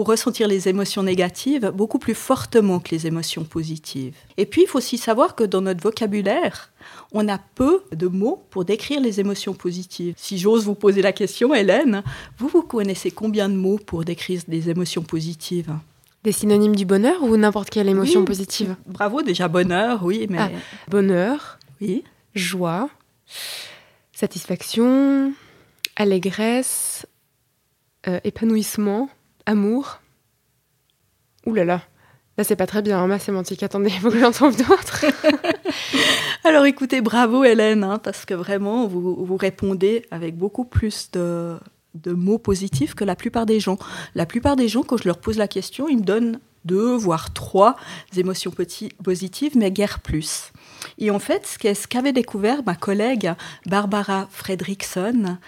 pour 0.00 0.08
ressentir 0.08 0.48
les 0.48 0.66
émotions 0.66 1.02
négatives 1.02 1.72
beaucoup 1.74 1.98
plus 1.98 2.14
fortement 2.14 2.80
que 2.80 2.88
les 2.92 3.06
émotions 3.06 3.44
positives. 3.44 4.14
Et 4.38 4.46
puis, 4.46 4.62
il 4.62 4.66
faut 4.66 4.78
aussi 4.78 4.96
savoir 4.96 5.34
que 5.34 5.44
dans 5.44 5.60
notre 5.60 5.82
vocabulaire, 5.82 6.72
on 7.12 7.28
a 7.28 7.36
peu 7.36 7.82
de 7.92 8.06
mots 8.06 8.42
pour 8.48 8.64
décrire 8.64 9.02
les 9.02 9.20
émotions 9.20 9.52
positives. 9.52 10.14
Si 10.16 10.38
j'ose 10.38 10.64
vous 10.64 10.74
poser 10.74 11.02
la 11.02 11.12
question, 11.12 11.54
Hélène, 11.54 12.02
vous, 12.38 12.48
vous 12.48 12.62
connaissez 12.62 13.10
combien 13.10 13.50
de 13.50 13.54
mots 13.54 13.76
pour 13.76 14.02
décrire 14.02 14.40
des 14.48 14.70
émotions 14.70 15.02
positives? 15.02 15.70
Des 16.24 16.32
synonymes 16.32 16.76
du 16.76 16.86
bonheur 16.86 17.22
ou 17.22 17.36
n'importe 17.36 17.68
quelle 17.68 17.90
émotion 17.90 18.24
positive? 18.24 18.76
Bravo, 18.86 19.20
déjà 19.20 19.48
bonheur, 19.48 20.02
oui, 20.02 20.26
mais... 20.30 20.38
Ah, 20.38 20.50
bonheur, 20.88 21.58
oui. 21.82 22.04
joie, 22.34 22.88
satisfaction, 24.12 25.34
allégresse, 25.96 27.04
euh, 28.08 28.18
épanouissement 28.24 29.10
amour. 29.50 30.00
Ouh 31.46 31.54
là 31.54 31.64
là, 31.64 31.82
là 32.36 32.44
c'est 32.44 32.56
pas 32.56 32.66
très 32.66 32.82
bien, 32.82 32.98
hein, 32.98 33.06
ma 33.06 33.18
sémantique. 33.18 33.62
Attendez, 33.62 33.90
il 33.90 34.00
faut 34.00 34.10
que 34.10 34.18
j'en 34.18 34.30
d'autres. 34.30 35.06
Alors 36.44 36.64
écoutez, 36.66 37.00
bravo 37.00 37.44
Hélène, 37.44 37.84
hein, 37.84 37.98
parce 37.98 38.24
que 38.24 38.34
vraiment, 38.34 38.86
vous, 38.86 39.24
vous 39.24 39.36
répondez 39.36 40.04
avec 40.10 40.36
beaucoup 40.36 40.64
plus 40.64 41.10
de 41.10 41.58
mots 42.06 42.38
positifs 42.38 42.94
que 42.94 43.04
la 43.04 43.16
plupart 43.16 43.46
des 43.46 43.60
gens. 43.60 43.78
La 44.14 44.26
plupart 44.26 44.56
des 44.56 44.68
gens, 44.68 44.82
quand 44.82 44.96
je 44.96 45.08
leur 45.08 45.18
pose 45.18 45.38
la 45.38 45.48
question, 45.48 45.88
ils 45.88 45.98
me 45.98 46.04
donnent 46.04 46.38
deux, 46.64 46.94
voire 46.94 47.32
trois 47.32 47.76
émotions 48.16 48.52
positives, 49.02 49.56
mais 49.56 49.70
guère 49.70 50.00
plus. 50.00 50.52
Et 50.98 51.10
en 51.10 51.18
fait, 51.18 51.46
ce 51.46 51.86
qu'avait 51.86 52.12
découvert 52.12 52.62
ma 52.64 52.74
collègue 52.74 53.32
Barbara 53.66 54.28
Fredrickson, 54.30 55.38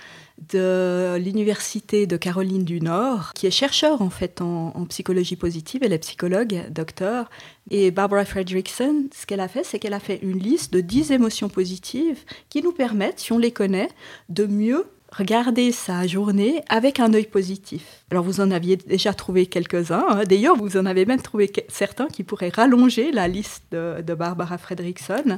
de 0.49 1.17
l'université 1.19 2.07
de 2.07 2.17
Caroline 2.17 2.65
du 2.65 2.81
Nord, 2.81 3.33
qui 3.35 3.47
est 3.47 3.51
chercheur 3.51 4.03
en 4.03 4.11
fait 4.11 4.41
en, 4.41 4.73
psychologie 4.89 5.37
positive. 5.37 5.83
Elle 5.85 5.93
est 5.93 5.99
psychologue, 5.99 6.65
docteur. 6.71 7.31
Et 7.71 7.91
Barbara 7.91 8.25
Fredrickson, 8.25 9.07
ce 9.15 9.27
qu'elle 9.27 9.41
a 9.41 9.49
fait, 9.49 9.65
c'est 9.65 9.79
qu'elle 9.79 9.95
a 9.95 10.01
fait 10.01 10.19
une 10.23 10.39
liste 10.39 10.73
de 10.73 10.81
10 10.81 11.13
émotions 11.13 11.49
positives 11.49 12.19
qui 12.49 12.63
nous 12.63 12.73
permettent, 12.73 13.21
si 13.21 13.33
on 13.33 13.39
les 13.39 13.53
connaît, 13.53 13.89
de 14.29 14.47
mieux 14.47 14.87
regarder 15.13 15.73
sa 15.73 16.07
journée 16.07 16.63
avec 16.69 16.99
un 16.99 17.13
œil 17.13 17.27
positif. 17.27 18.05
Alors 18.11 18.25
vous 18.25 18.41
en 18.41 18.51
aviez 18.51 18.77
déjà 18.77 19.13
trouvé 19.13 19.47
quelques-uns. 19.47 20.05
Hein. 20.09 20.23
D'ailleurs, 20.25 20.57
vous 20.57 20.77
en 20.77 20.87
avez 20.87 21.05
même 21.05 21.21
trouvé 21.21 21.53
certains 21.69 22.09
qui 22.09 22.25
pourraient 22.25 22.53
rallonger 22.55 23.13
la 23.13 23.29
liste 23.29 23.65
de, 23.73 24.15
Barbara 24.15 24.59
Fredrickson. 24.59 25.37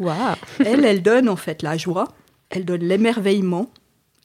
Elle, 0.65 0.85
elle 0.85 1.03
donne 1.03 1.29
en 1.29 1.37
fait 1.37 1.63
la 1.63 1.77
joie, 1.77 2.09
elle 2.51 2.65
donne 2.65 2.83
l'émerveillement, 2.83 3.71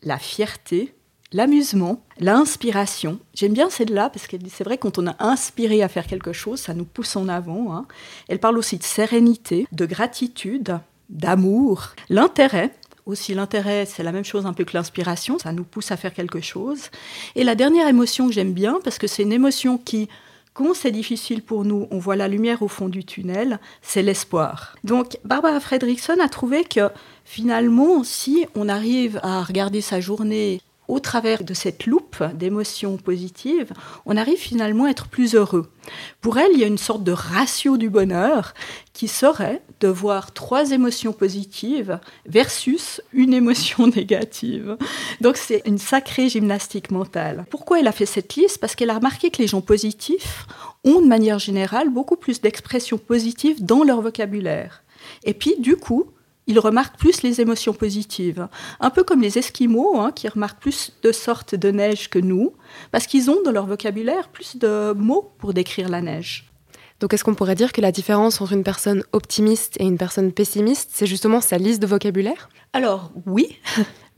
la 0.04 0.18
fierté, 0.18 0.94
l'amusement, 1.31 2.01
l'inspiration. 2.19 3.19
J'aime 3.34 3.54
bien 3.54 3.69
celle-là 3.69 4.10
parce 4.10 4.28
que 4.28 4.38
c'est 4.50 4.63
vrai 4.63 4.78
quand 4.78 4.98
on 4.98 5.07
a 5.07 5.16
inspiré 5.19 5.84
à 5.84 5.88
faire 5.88 6.07
quelque 6.07 6.34
chose, 6.34 6.60
ça 6.60 6.74
nous 6.74 6.86
pousse 6.86 7.16
en 7.16 7.28
avant. 7.28 7.74
Hein. 7.75 7.86
Elle 8.28 8.40
parle 8.40 8.57
aussi 8.57 8.78
de 8.78 8.84
sérénité, 8.84 9.68
de 9.72 9.86
gratitude, 9.86 10.80
d'amour, 11.10 11.94
l'intérêt. 12.10 12.72
Aussi 13.06 13.34
l'intérêt, 13.34 13.86
c'est 13.88 14.04
la 14.04 14.12
même 14.12 14.25
chose 14.25 14.46
un 14.46 14.54
peu 14.54 14.63
que 14.66 14.78
l'inspiration, 14.78 15.40
ça 15.40 15.51
nous 15.51 15.63
pousse 15.63 15.92
à 15.92 15.98
faire 15.98 16.13
quelque 16.13 16.42
chose. 16.42 16.90
Et 17.36 17.44
la 17.44 17.56
dernière 17.56 17.88
émotion 17.88 18.28
que 18.28 18.34
j'aime 18.34 18.54
bien, 18.54 18.80
parce 18.84 19.00
que 19.00 19.07
c'est 19.07 19.24
une 19.24 19.34
émotion 19.34 19.80
qui, 19.80 20.10
quand 20.54 20.74
c'est 20.74 20.92
difficile 20.92 21.42
pour 21.42 21.63
nous, 21.63 21.88
on 21.92 22.00
voit 22.00 22.16
la 22.16 22.28
lumière 22.28 22.62
au 22.62 22.68
fond 22.68 22.90
du 22.90 23.06
tunnel, 23.06 23.60
c'est 23.81 24.01
l'espoir. 24.01 24.75
Donc 24.84 25.18
Barbara 25.24 25.60
Fredrickson 25.60 26.18
a 26.22 26.28
trouvé 26.28 26.63
que 26.63 26.90
finalement, 27.24 28.04
si 28.04 28.46
on 28.56 28.68
arrive 28.68 29.19
à 29.24 29.44
regarder 29.44 29.81
sa 29.81 30.00
journée 30.01 30.62
au 30.89 31.00
travers 31.00 31.44
de 31.44 31.53
cette 31.53 31.86
loupe 31.86 32.24
d'émotions 32.34 32.98
positives, 32.98 33.72
on 34.05 34.17
arrive 34.17 34.39
finalement 34.39 34.86
à 34.86 34.89
être 34.89 35.08
plus 35.08 35.36
heureux. 35.36 35.72
Pour 36.19 36.39
elle, 36.39 36.51
il 36.53 36.60
y 36.60 36.63
a 36.63 36.67
une 36.67 36.79
sorte 36.79 37.03
de 37.03 37.12
ratio 37.12 37.77
du 37.77 37.89
bonheur 37.89 38.53
qui 38.91 39.08
serait 39.08 39.62
de 39.79 39.88
voir 39.88 40.34
trois 40.34 40.72
émotions 40.72 41.13
positives 41.13 42.00
versus 42.25 43.01
une 43.13 43.34
émotion 43.34 43.88
négative. 43.96 44.77
Donc 45.22 45.38
c'est 45.38 45.62
une 45.65 45.77
sacrée 45.77 46.27
gymnastique 46.27 46.91
mentale. 46.91 47.46
Pourquoi 47.51 47.79
elle 47.79 47.88
a 47.88 47.93
fait 47.93 48.08
cette 48.08 48.36
liste? 48.36 48.58
Parce 48.58 48.75
qu'elle 48.75 48.89
a 48.89 48.96
remarqué 48.96 49.29
que 49.29 49.41
les 49.41 49.48
gens 49.48 49.62
positifs 49.62 50.48
ont 50.84 51.01
de 51.01 51.08
manière 51.08 51.39
générale 51.39 51.89
beaucoup 51.89 52.17
plus 52.17 52.41
d'expressions 52.41 52.98
positives 52.98 53.63
dans 53.63 53.84
leur 53.84 54.01
vocabulaire. 54.01 54.84
Et 55.24 55.34
puis, 55.34 55.55
du 55.60 55.77
coup, 55.77 56.12
ils 56.50 56.60
remarquent 56.60 56.98
plus 56.98 57.22
les 57.22 57.41
émotions 57.41 57.74
positives. 57.74 58.48
Un 58.79 58.89
peu 58.89 59.03
comme 59.03 59.22
les 59.22 59.38
Esquimaux, 59.38 60.00
hein, 60.00 60.12
qui 60.12 60.27
remarquent 60.27 60.60
plus 60.60 60.91
de 61.03 61.12
sortes 61.12 61.53
de 61.53 61.70
neige 61.70 62.10
que 62.10 62.18
nous, 62.18 62.53
parce 62.91 63.06
qu'ils 63.06 63.29
ont 63.29 63.41
dans 63.46 63.51
leur 63.51 63.68
vocabulaire 63.68 64.29
plus 64.29 64.58
de 64.58 64.94
mots 64.94 65.32
pour 65.38 65.53
décrire 65.53 65.89
la 65.89 66.01
neige. 66.01 66.51
Donc 67.00 67.13
est-ce 67.13 67.24
qu'on 67.24 67.36
pourrait 67.36 67.56
dire 67.56 67.72
que 67.72 67.82
la 67.82 67.91
différence 67.91 68.41
entre 68.41 68.53
une 68.53 68.63
personne 68.63 69.03
optimiste 69.13 69.79
et 69.79 69.86
une 69.86 69.98
personne 69.98 70.32
pessimiste, 70.32 70.89
c'est 70.91 71.06
justement 71.06 71.39
sa 71.39 71.60
liste 71.60 71.82
de 71.82 71.88
vocabulaire? 71.88 72.50
Alors 72.74 73.12
oui, 73.27 73.60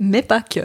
mais 0.01 0.23
pas 0.23 0.41
que. 0.41 0.61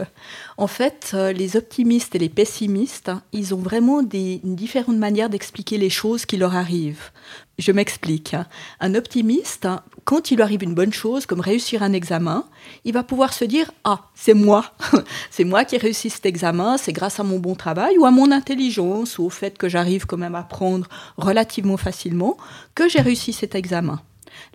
En 0.57 0.65
fait, 0.65 1.11
euh, 1.13 1.31
les 1.31 1.55
optimistes 1.55 2.15
et 2.15 2.19
les 2.19 2.27
pessimistes, 2.27 3.07
hein, 3.07 3.21
ils 3.31 3.53
ont 3.53 3.59
vraiment 3.59 4.01
des, 4.01 4.41
différentes 4.43 4.97
manières 4.97 5.29
d'expliquer 5.29 5.77
les 5.77 5.91
choses 5.91 6.25
qui 6.25 6.37
leur 6.37 6.55
arrivent. 6.55 7.11
Je 7.59 7.71
m'explique. 7.71 8.33
Hein. 8.33 8.47
Un 8.79 8.95
optimiste, 8.95 9.67
quand 10.05 10.31
il 10.31 10.37
lui 10.37 10.41
arrive 10.41 10.63
une 10.63 10.73
bonne 10.73 10.91
chose, 10.91 11.27
comme 11.27 11.39
réussir 11.39 11.83
un 11.83 11.93
examen, 11.93 12.45
il 12.83 12.93
va 12.93 13.03
pouvoir 13.03 13.31
se 13.31 13.45
dire 13.45 13.71
Ah, 13.83 14.05
c'est 14.15 14.33
moi. 14.33 14.73
c'est 15.29 15.43
moi 15.43 15.65
qui 15.65 15.75
ai 15.75 15.77
réussi 15.77 16.09
cet 16.09 16.25
examen, 16.25 16.77
c'est 16.79 16.93
grâce 16.93 17.19
à 17.19 17.23
mon 17.23 17.37
bon 17.37 17.53
travail 17.53 17.95
ou 17.99 18.07
à 18.07 18.11
mon 18.11 18.31
intelligence 18.31 19.19
ou 19.19 19.25
au 19.25 19.29
fait 19.29 19.55
que 19.59 19.69
j'arrive 19.69 20.07
quand 20.07 20.17
même 20.17 20.33
à 20.33 20.39
apprendre 20.39 20.87
relativement 21.15 21.77
facilement 21.77 22.37
que 22.73 22.89
j'ai 22.89 23.01
réussi 23.01 23.33
cet 23.33 23.53
examen. 23.53 24.01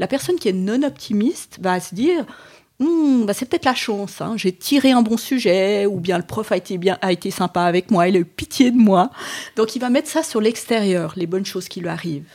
La 0.01 0.09
personne 0.09 0.37
qui 0.37 0.49
est 0.49 0.53
non 0.53 0.83
optimiste 0.83 1.59
va 1.61 1.79
se 1.79 1.95
dire 1.95 2.27
hmm, 2.79 3.25
bah 3.25 3.35
c'est 3.35 3.47
peut-être 3.47 3.64
la 3.64 3.75
chance, 3.75 4.21
hein. 4.21 4.35
j'ai 4.37 4.52
tiré 4.52 4.93
un 4.93 5.02
bon 5.02 5.17
sujet, 5.17 5.87
ou 5.87 6.00
bien 6.00 6.19
le 6.19 6.25
prof 6.25 6.52
a 6.52 6.57
été, 6.57 6.79
bien, 6.79 6.99
a 7.02 7.12
été 7.12 7.31
sympa 7.31 7.62
avec 7.62 7.91
moi, 7.91 8.09
il 8.09 8.17
a 8.17 8.21
eu 8.21 8.25
pitié 8.25 8.71
de 8.71 8.79
moi. 8.79 9.11
Donc 9.57 9.76
il 9.76 9.79
va 9.79 9.91
mettre 9.91 10.09
ça 10.09 10.23
sur 10.23 10.41
l'extérieur, 10.41 11.14
les 11.17 11.26
bonnes 11.26 11.47
choses 11.47 11.69
qui 11.69 11.81
lui 11.81 11.88
arrivent. 11.88 12.31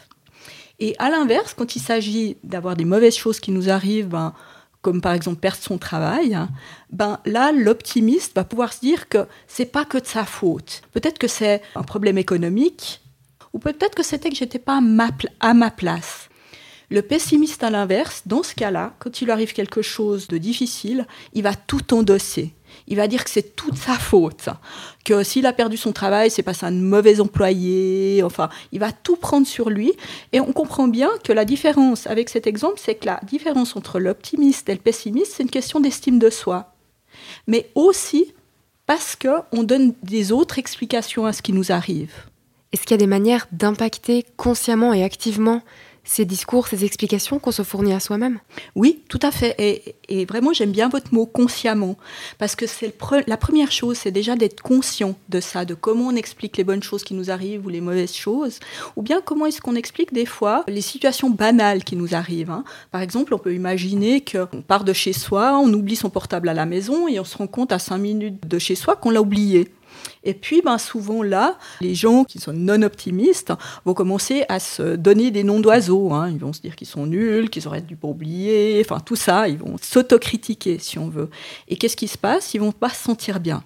Et 0.79 0.96
à 1.00 1.10
l'inverse, 1.10 1.53
quand 1.53 1.75
il 1.75 1.82
s'agit 1.82 2.38
d'avoir 2.44 2.75
des 2.75 2.86
mauvaises 2.86 3.15
choses 3.15 3.39
qui 3.39 3.51
nous 3.51 3.70
arrivent, 3.70 4.10
ben, 4.10 4.34
comme 4.82 5.01
par 5.01 5.13
exemple 5.13 5.39
perdre 5.39 5.62
son 5.62 5.77
travail, 5.77 6.36
hein, 6.36 6.50
ben 6.91 7.20
là 7.25 7.51
l'optimiste 7.51 8.36
va 8.36 8.44
pouvoir 8.44 8.72
se 8.72 8.79
dire 8.79 9.10
que 9.10 9.25
c'est 9.48 9.65
pas 9.65 9.86
que 9.86 9.98
de 9.98 10.06
sa 10.06 10.24
faute. 10.24 10.82
Peut-être 10.94 11.17
que 11.17 11.27
c'est 11.27 11.62
un 11.75 11.84
problème 11.84 12.17
économique, 12.17 13.01
ou 13.53 13.60
peut-être 13.60 13.96
que 13.96 14.03
c'était 14.03 14.29
que 14.29 14.36
j'étais 14.36 14.60
pas 14.60 14.79
à 15.39 15.53
ma 15.53 15.72
place. 15.72 16.29
Le 16.89 17.01
pessimiste 17.01 17.63
à 17.63 17.70
l'inverse, 17.70 18.24
dans 18.25 18.44
ce 18.44 18.56
cas-là, 18.56 18.94
quand 19.00 19.20
il 19.20 19.25
lui 19.25 19.32
arrive 19.32 19.51
quelque 19.51 19.82
chose 19.82 20.27
de 20.27 20.38
difficile, 20.38 21.06
il 21.34 21.44
va 21.44 21.53
tout 21.53 21.94
endosser. 21.94 22.53
Il 22.88 22.96
va 22.96 23.08
dire 23.08 23.25
que 23.25 23.29
c'est 23.29 23.56
toute 23.56 23.75
sa 23.75 23.96
faute, 23.96 24.48
que 25.03 25.24
s'il 25.24 25.46
a 25.46 25.53
perdu 25.53 25.75
son 25.75 25.91
travail, 25.91 26.32
c'est 26.32 26.44
parce 26.44 26.63
un 26.63 26.72
mauvais 26.72 27.20
employé, 27.20 28.24
enfin, 28.24 28.48
il 28.72 28.79
va 28.79 28.94
tout 28.94 29.17
prendre 29.17 29.46
sur 29.46 29.70
lui. 29.70 29.94
Et 30.32 30.39
on 30.39 30.53
comprend 30.53 30.88
bien 30.88 31.10
que 31.25 31.34
la 31.34 31.44
différence 31.44 32.08
avec 32.08 32.29
cet 32.29 32.48
exemple, 32.48 32.79
c'est 32.82 32.96
que 32.96 33.06
la 33.06 33.20
différence 33.24 33.75
entre 33.75 34.00
l'optimiste 34.00 34.70
et 34.70 34.74
le 34.74 34.79
pessimiste, 34.79 35.34
c'est 35.36 35.44
une 35.44 35.50
question 35.50 35.82
d'estime 35.82 36.20
de 36.20 36.29
soi. 36.29 36.74
Mais 37.48 37.70
aussi 37.75 38.34
parce 38.86 39.17
qu'on 39.17 39.63
donne 39.63 39.94
des 40.03 40.32
autres 40.32 40.60
explications 40.60 41.25
à 41.25 41.34
ce 41.34 41.41
qui 41.41 41.51
nous 41.51 41.74
arrive. 41.74 42.13
Est-ce 42.72 42.84
qu'il 42.84 42.91
y 42.91 42.94
a 42.96 42.98
des 42.98 43.08
manières 43.08 43.48
d'impacter 43.51 44.25
consciemment 44.38 44.94
et 44.94 45.03
activement 45.03 45.62
ces 46.07 46.25
discours, 46.25 46.67
ces 46.67 46.85
explications 46.85 47.37
qu'on 47.37 47.51
se 47.51 47.63
fournit 47.63 47.93
à 47.93 47.99
soi-même 47.99 48.39
Oui, 48.75 49.01
tout 49.09 49.19
à 49.21 49.31
fait. 49.31 49.95
Et, 50.09 50.25
vraiment, 50.25 50.53
j'aime 50.53 50.71
bien 50.71 50.89
votre 50.89 51.13
mot 51.13 51.25
consciemment, 51.25 51.97
parce 52.37 52.55
que 52.55 52.65
c'est 52.65 52.95
la 53.27 53.37
première 53.37 53.71
chose, 53.71 53.97
c'est 53.97 54.11
déjà 54.11 54.35
d'être 54.35 54.61
conscient 54.61 55.15
de 55.29 55.39
ça, 55.39 55.65
de 55.65 55.73
comment 55.73 56.07
on 56.07 56.15
explique 56.15 56.57
les 56.57 56.63
bonnes 56.63 56.81
choses 56.81 57.03
qui 57.03 57.13
nous 57.13 57.29
arrivent 57.29 57.65
ou 57.65 57.69
les 57.69 57.81
mauvaises 57.81 58.15
choses, 58.15 58.59
ou 58.95 59.01
bien 59.01 59.21
comment 59.21 59.45
est-ce 59.45 59.61
qu'on 59.61 59.75
explique 59.75 60.13
des 60.13 60.25
fois 60.25 60.63
les 60.67 60.81
situations 60.81 61.29
banales 61.29 61.83
qui 61.83 61.95
nous 61.95 62.15
arrivent. 62.15 62.51
Hein. 62.51 62.63
Par 62.91 63.01
exemple, 63.01 63.33
on 63.33 63.37
peut 63.37 63.53
imaginer 63.53 64.23
qu'on 64.23 64.61
part 64.61 64.85
de 64.85 64.93
chez 64.93 65.13
soi, 65.13 65.57
on 65.57 65.71
oublie 65.73 65.97
son 65.97 66.09
portable 66.09 66.49
à 66.49 66.53
la 66.53 66.65
maison 66.65 67.07
et 67.07 67.19
on 67.19 67.25
se 67.25 67.37
rend 67.37 67.47
compte 67.47 67.71
à 67.71 67.79
cinq 67.79 67.97
minutes 67.97 68.47
de 68.47 68.59
chez 68.59 68.75
soi 68.75 68.95
qu'on 68.95 69.09
l'a 69.09 69.21
oublié. 69.21 69.69
Et 70.24 70.34
puis, 70.34 70.62
ben, 70.62 70.77
souvent 70.77 71.24
là, 71.24 71.58
les 71.82 71.96
gens 71.96 72.24
qui 72.24 72.39
sont 72.39 72.54
non 72.54 72.82
optimistes 72.82 73.54
vont 73.86 73.94
commencer 73.94 74.44
à 74.50 74.60
se 74.60 74.96
donner 74.96 75.32
des 75.32 75.44
noms 75.44 75.60
d'oiseaux. 75.60 76.13
Hein. 76.13 76.30
Ils 76.30 76.39
vont 76.39 76.54
se 76.54 76.62
dire 76.62 76.75
qu'ils 76.75 76.88
sont 76.88 77.06
nuls, 77.06 77.50
qu'ils 77.50 77.68
auraient 77.68 77.82
dû 77.82 77.96
pas 77.96 78.08
oublier, 78.08 78.82
enfin 78.86 79.00
tout 79.00 79.16
ça. 79.16 79.48
Ils 79.48 79.58
vont 79.58 79.77
s'autocritiquer, 79.82 80.80
si 80.80 81.00
on 81.00 81.10
veut. 81.10 81.30
Et 81.68 81.77
qu'est-ce 81.77 81.98
qui 81.98 82.08
se 82.08 82.18
passe? 82.18 82.54
Ils 82.54 82.60
vont 82.60 82.72
pas 82.72 82.89
se 82.89 83.04
sentir 83.04 83.39
bien. 83.39 83.63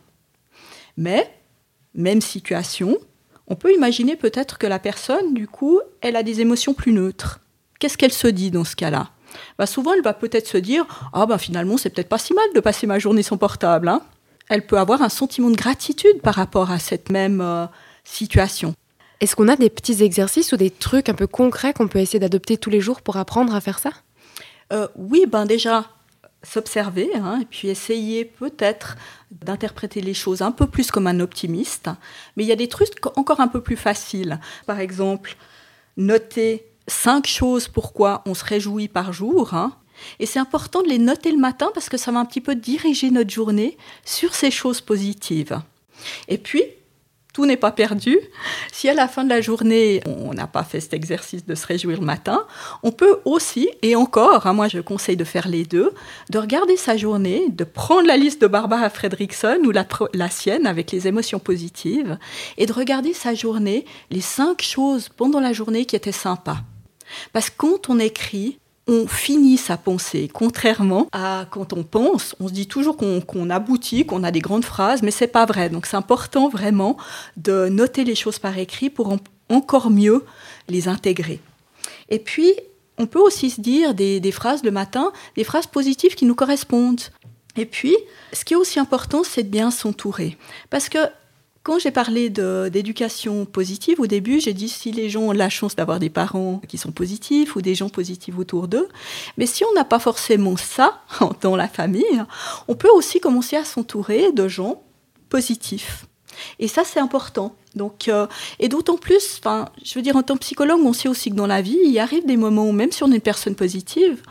Mais, 0.97 1.31
même 1.93 2.21
situation, 2.21 2.97
on 3.47 3.55
peut 3.55 3.73
imaginer 3.73 4.15
peut-être 4.15 4.57
que 4.57 4.67
la 4.67 4.79
personne, 4.79 5.33
du 5.33 5.47
coup, 5.47 5.79
elle 6.01 6.15
a 6.15 6.23
des 6.23 6.41
émotions 6.41 6.73
plus 6.73 6.93
neutres. 6.93 7.39
Qu'est-ce 7.79 7.97
qu'elle 7.97 8.13
se 8.13 8.27
dit 8.27 8.51
dans 8.51 8.63
ce 8.63 8.75
cas-là? 8.75 9.09
Bah 9.57 9.65
Souvent, 9.65 9.93
elle 9.93 10.03
va 10.03 10.13
peut-être 10.13 10.47
se 10.47 10.57
dire 10.57 10.85
Ah, 11.13 11.25
ben 11.25 11.37
finalement, 11.37 11.77
c'est 11.77 11.89
peut-être 11.89 12.09
pas 12.09 12.17
si 12.17 12.33
mal 12.33 12.45
de 12.53 12.59
passer 12.59 12.85
ma 12.87 12.99
journée 12.99 13.23
sans 13.23 13.37
portable. 13.37 13.87
Hein 13.87 14.01
elle 14.51 14.65
peut 14.65 14.77
avoir 14.77 15.01
un 15.01 15.07
sentiment 15.07 15.49
de 15.49 15.55
gratitude 15.55 16.21
par 16.21 16.35
rapport 16.35 16.71
à 16.71 16.77
cette 16.77 17.09
même 17.09 17.39
euh, 17.39 17.67
situation. 18.03 18.75
Est-ce 19.21 19.33
qu'on 19.37 19.47
a 19.47 19.55
des 19.55 19.69
petits 19.69 20.03
exercices 20.03 20.51
ou 20.51 20.57
des 20.57 20.69
trucs 20.69 21.07
un 21.07 21.13
peu 21.13 21.25
concrets 21.25 21.71
qu'on 21.71 21.87
peut 21.87 21.99
essayer 21.99 22.19
d'adopter 22.19 22.57
tous 22.57 22.69
les 22.69 22.81
jours 22.81 23.01
pour 23.01 23.15
apprendre 23.15 23.55
à 23.55 23.61
faire 23.61 23.79
ça? 23.79 23.91
Euh, 24.73 24.89
Oui, 24.97 25.23
ben 25.25 25.45
déjà 25.45 25.85
s'observer 26.43 27.09
hein, 27.15 27.39
et 27.41 27.45
puis 27.45 27.69
essayer 27.69 28.25
peut-être 28.25 28.97
d'interpréter 29.31 30.01
les 30.01 30.15
choses 30.15 30.41
un 30.41 30.51
peu 30.51 30.67
plus 30.67 30.91
comme 30.91 31.07
un 31.07 31.21
optimiste. 31.21 31.89
Mais 32.35 32.43
il 32.43 32.47
y 32.47 32.51
a 32.51 32.57
des 32.57 32.67
trucs 32.67 32.89
encore 33.15 33.39
un 33.39 33.47
peu 33.47 33.61
plus 33.61 33.77
faciles. 33.77 34.37
Par 34.65 34.81
exemple, 34.81 35.37
noter 35.95 36.65
cinq 36.87 37.25
choses 37.25 37.69
pourquoi 37.69 38.21
on 38.25 38.33
se 38.33 38.43
réjouit 38.43 38.89
par 38.89 39.13
jour. 39.13 39.53
Hein. 39.53 39.71
Et 40.19 40.25
c'est 40.25 40.39
important 40.39 40.81
de 40.81 40.87
les 40.87 40.99
noter 40.99 41.31
le 41.31 41.37
matin 41.37 41.69
parce 41.73 41.89
que 41.89 41.97
ça 41.97 42.11
va 42.11 42.19
un 42.19 42.25
petit 42.25 42.41
peu 42.41 42.55
diriger 42.55 43.11
notre 43.11 43.29
journée 43.29 43.77
sur 44.05 44.35
ces 44.35 44.51
choses 44.51 44.81
positives. 44.81 45.59
Et 46.27 46.37
puis, 46.37 46.63
tout 47.33 47.45
n'est 47.45 47.57
pas 47.57 47.71
perdu. 47.71 48.19
Si 48.71 48.89
à 48.89 48.93
la 48.93 49.07
fin 49.07 49.23
de 49.23 49.29
la 49.29 49.41
journée, 49.41 50.01
on 50.05 50.33
n'a 50.33 50.47
pas 50.47 50.63
fait 50.63 50.81
cet 50.81 50.93
exercice 50.93 51.45
de 51.45 51.55
se 51.55 51.65
réjouir 51.65 51.99
le 51.99 52.05
matin, 52.05 52.45
on 52.83 52.91
peut 52.91 53.19
aussi, 53.25 53.69
et 53.81 53.95
encore, 53.95 54.47
hein, 54.47 54.53
moi 54.53 54.67
je 54.67 54.79
conseille 54.79 55.15
de 55.15 55.23
faire 55.23 55.47
les 55.47 55.63
deux, 55.63 55.93
de 56.29 56.39
regarder 56.39 56.75
sa 56.75 56.97
journée, 56.97 57.45
de 57.49 57.63
prendre 57.63 58.07
la 58.07 58.17
liste 58.17 58.41
de 58.41 58.47
Barbara 58.47 58.89
Fredrickson 58.89 59.59
ou 59.63 59.71
la, 59.71 59.87
la 60.13 60.29
sienne 60.29 60.67
avec 60.67 60.91
les 60.91 61.07
émotions 61.07 61.39
positives, 61.39 62.17
et 62.57 62.65
de 62.65 62.73
regarder 62.73 63.13
sa 63.13 63.33
journée, 63.33 63.85
les 64.09 64.21
cinq 64.21 64.61
choses 64.61 65.09
pendant 65.09 65.39
la 65.39 65.53
journée 65.53 65.85
qui 65.85 65.95
étaient 65.95 66.11
sympas. 66.11 66.57
Parce 67.33 67.49
que 67.49 67.55
quand 67.57 67.89
on 67.89 67.99
écrit, 67.99 68.59
on 68.91 69.07
finit 69.07 69.57
sa 69.57 69.77
pensée. 69.77 70.29
Contrairement 70.31 71.07
à 71.13 71.45
quand 71.49 71.71
on 71.73 71.83
pense, 71.83 72.35
on 72.39 72.49
se 72.49 72.53
dit 72.53 72.67
toujours 72.67 72.97
qu'on 72.97 73.49
aboutit, 73.49 74.05
qu'on 74.05 74.23
a 74.23 74.31
des 74.31 74.41
grandes 74.41 74.65
phrases, 74.65 75.01
mais 75.01 75.11
c'est 75.11 75.27
pas 75.27 75.45
vrai. 75.45 75.69
Donc 75.69 75.85
c'est 75.85 75.95
important 75.95 76.49
vraiment 76.49 76.97
de 77.37 77.69
noter 77.69 78.03
les 78.03 78.15
choses 78.15 78.37
par 78.37 78.57
écrit 78.57 78.89
pour 78.89 79.17
encore 79.49 79.89
mieux 79.89 80.25
les 80.67 80.89
intégrer. 80.89 81.39
Et 82.09 82.19
puis, 82.19 82.53
on 82.97 83.07
peut 83.07 83.19
aussi 83.19 83.49
se 83.49 83.61
dire 83.61 83.93
des, 83.93 84.19
des 84.19 84.31
phrases 84.31 84.63
le 84.63 84.71
matin, 84.71 85.13
des 85.37 85.45
phrases 85.45 85.67
positives 85.67 86.15
qui 86.15 86.25
nous 86.25 86.35
correspondent. 86.35 87.01
Et 87.55 87.65
puis, 87.65 87.95
ce 88.33 88.43
qui 88.43 88.53
est 88.53 88.57
aussi 88.57 88.79
important, 88.79 89.23
c'est 89.23 89.43
de 89.43 89.49
bien 89.49 89.71
s'entourer. 89.71 90.37
Parce 90.69 90.89
que 90.89 90.99
quand 91.63 91.77
j'ai 91.77 91.91
parlé 91.91 92.29
d'éducation 92.29 93.45
positive, 93.45 93.99
au 93.99 94.07
début, 94.07 94.39
j'ai 94.39 94.53
dit 94.53 94.67
si 94.67 94.91
les 94.91 95.09
gens 95.09 95.21
ont 95.21 95.31
la 95.31 95.49
chance 95.49 95.75
d'avoir 95.75 95.99
des 95.99 96.09
parents 96.09 96.59
qui 96.67 96.77
sont 96.77 96.91
positifs 96.91 97.55
ou 97.55 97.61
des 97.61 97.75
gens 97.75 97.89
positifs 97.89 98.37
autour 98.37 98.67
d'eux, 98.67 98.87
mais 99.37 99.45
si 99.45 99.63
on 99.63 99.73
n'a 99.73 99.85
pas 99.85 99.99
forcément 99.99 100.57
ça 100.57 101.03
dans 101.41 101.55
la 101.55 101.67
famille, 101.67 102.23
on 102.67 102.75
peut 102.75 102.89
aussi 102.89 103.19
commencer 103.19 103.55
à 103.55 103.63
s'entourer 103.63 104.31
de 104.31 104.47
gens 104.47 104.81
positifs. 105.29 106.05
Et 106.57 106.67
ça, 106.67 106.83
c'est 106.83 106.99
important. 106.99 107.55
Donc, 107.75 108.07
euh, 108.07 108.25
et 108.59 108.67
d'autant 108.67 108.97
plus, 108.97 109.41
je 109.83 109.95
veux 109.95 110.01
dire, 110.01 110.15
en 110.15 110.23
tant 110.23 110.35
que 110.35 110.39
psychologue, 110.39 110.81
on 110.83 110.93
sait 110.93 111.09
aussi 111.09 111.29
que 111.29 111.35
dans 111.35 111.47
la 111.47 111.61
vie, 111.61 111.77
il 111.85 111.99
arrive 111.99 112.25
des 112.25 112.37
moments 112.37 112.67
où, 112.67 112.71
même 112.71 112.91
si 112.91 113.03
on 113.03 113.11
est 113.11 113.15
une 113.15 113.21
personne 113.21 113.55
positive, 113.55 114.21